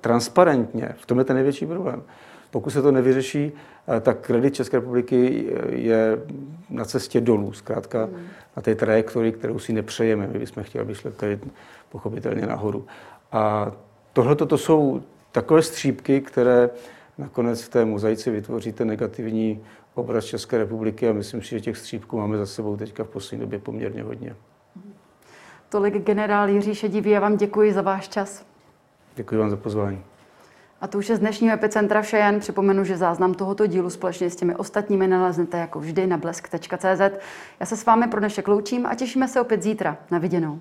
transparentně, 0.00 0.94
v 0.96 1.06
tom 1.06 1.18
je 1.18 1.24
ten 1.24 1.36
největší 1.36 1.66
problém. 1.66 2.02
Pokud 2.52 2.70
se 2.70 2.82
to 2.82 2.92
nevyřeší, 2.92 3.52
e, 3.96 4.00
tak 4.00 4.18
kredit 4.20 4.54
České 4.54 4.76
republiky 4.76 5.46
je 5.68 6.18
na 6.70 6.84
cestě 6.84 7.20
dolů, 7.20 7.52
zkrátka 7.52 8.06
mm. 8.06 8.26
na 8.56 8.62
té 8.62 8.74
trajektorii, 8.74 9.32
kterou 9.32 9.58
si 9.58 9.72
nepřejeme. 9.72 10.26
My 10.26 10.38
bychom 10.38 10.62
chtěli, 10.62 10.82
aby 10.82 10.94
šli 10.94 11.12
kredit 11.12 11.48
pochopitelně 11.88 12.46
nahoru. 12.46 12.86
A 13.32 13.72
tohle 14.12 14.36
to 14.36 14.58
jsou 14.58 15.02
takové 15.32 15.62
střípky, 15.62 16.20
které 16.20 16.70
nakonec 17.18 17.62
v 17.62 17.68
té 17.68 17.84
mozaice 17.84 18.30
vytvoří 18.30 18.72
ten 18.72 18.88
negativní 18.88 19.64
obraz 19.94 20.24
České 20.24 20.58
republiky 20.58 21.08
a 21.08 21.12
myslím 21.12 21.42
si, 21.42 21.48
že 21.48 21.60
těch 21.60 21.76
střípků 21.76 22.18
máme 22.18 22.36
za 22.36 22.46
sebou 22.46 22.76
teďka 22.76 23.04
v 23.04 23.08
poslední 23.08 23.40
době 23.40 23.58
poměrně 23.58 24.02
hodně. 24.02 24.36
Tolik 25.68 26.04
generál 26.04 26.48
Jiří 26.48 26.74
Šedivý, 26.74 27.10
já 27.10 27.20
vám 27.20 27.36
děkuji 27.36 27.72
za 27.72 27.82
váš 27.82 28.08
čas. 28.08 28.46
Děkuji 29.16 29.36
vám 29.36 29.50
za 29.50 29.56
pozvání. 29.56 30.02
A 30.82 30.86
to 30.86 30.98
už 30.98 31.08
je 31.08 31.16
z 31.16 31.18
dnešního 31.18 31.54
Epicentra 31.54 32.02
vše 32.02 32.16
jen. 32.16 32.40
Připomenu, 32.40 32.84
že 32.84 32.96
záznam 32.96 33.34
tohoto 33.34 33.66
dílu 33.66 33.90
společně 33.90 34.30
s 34.30 34.36
těmi 34.36 34.56
ostatními 34.56 35.08
naleznete 35.08 35.58
jako 35.58 35.80
vždy 35.80 36.06
na 36.06 36.16
blesk.cz. 36.16 37.00
Já 37.60 37.66
se 37.66 37.76
s 37.76 37.86
vámi 37.86 38.08
pro 38.08 38.20
dnešek 38.20 38.48
loučím 38.48 38.86
a 38.86 38.94
těšíme 38.94 39.28
se 39.28 39.40
opět 39.40 39.62
zítra. 39.62 39.96
Na 40.10 40.18
viděnou. 40.18 40.60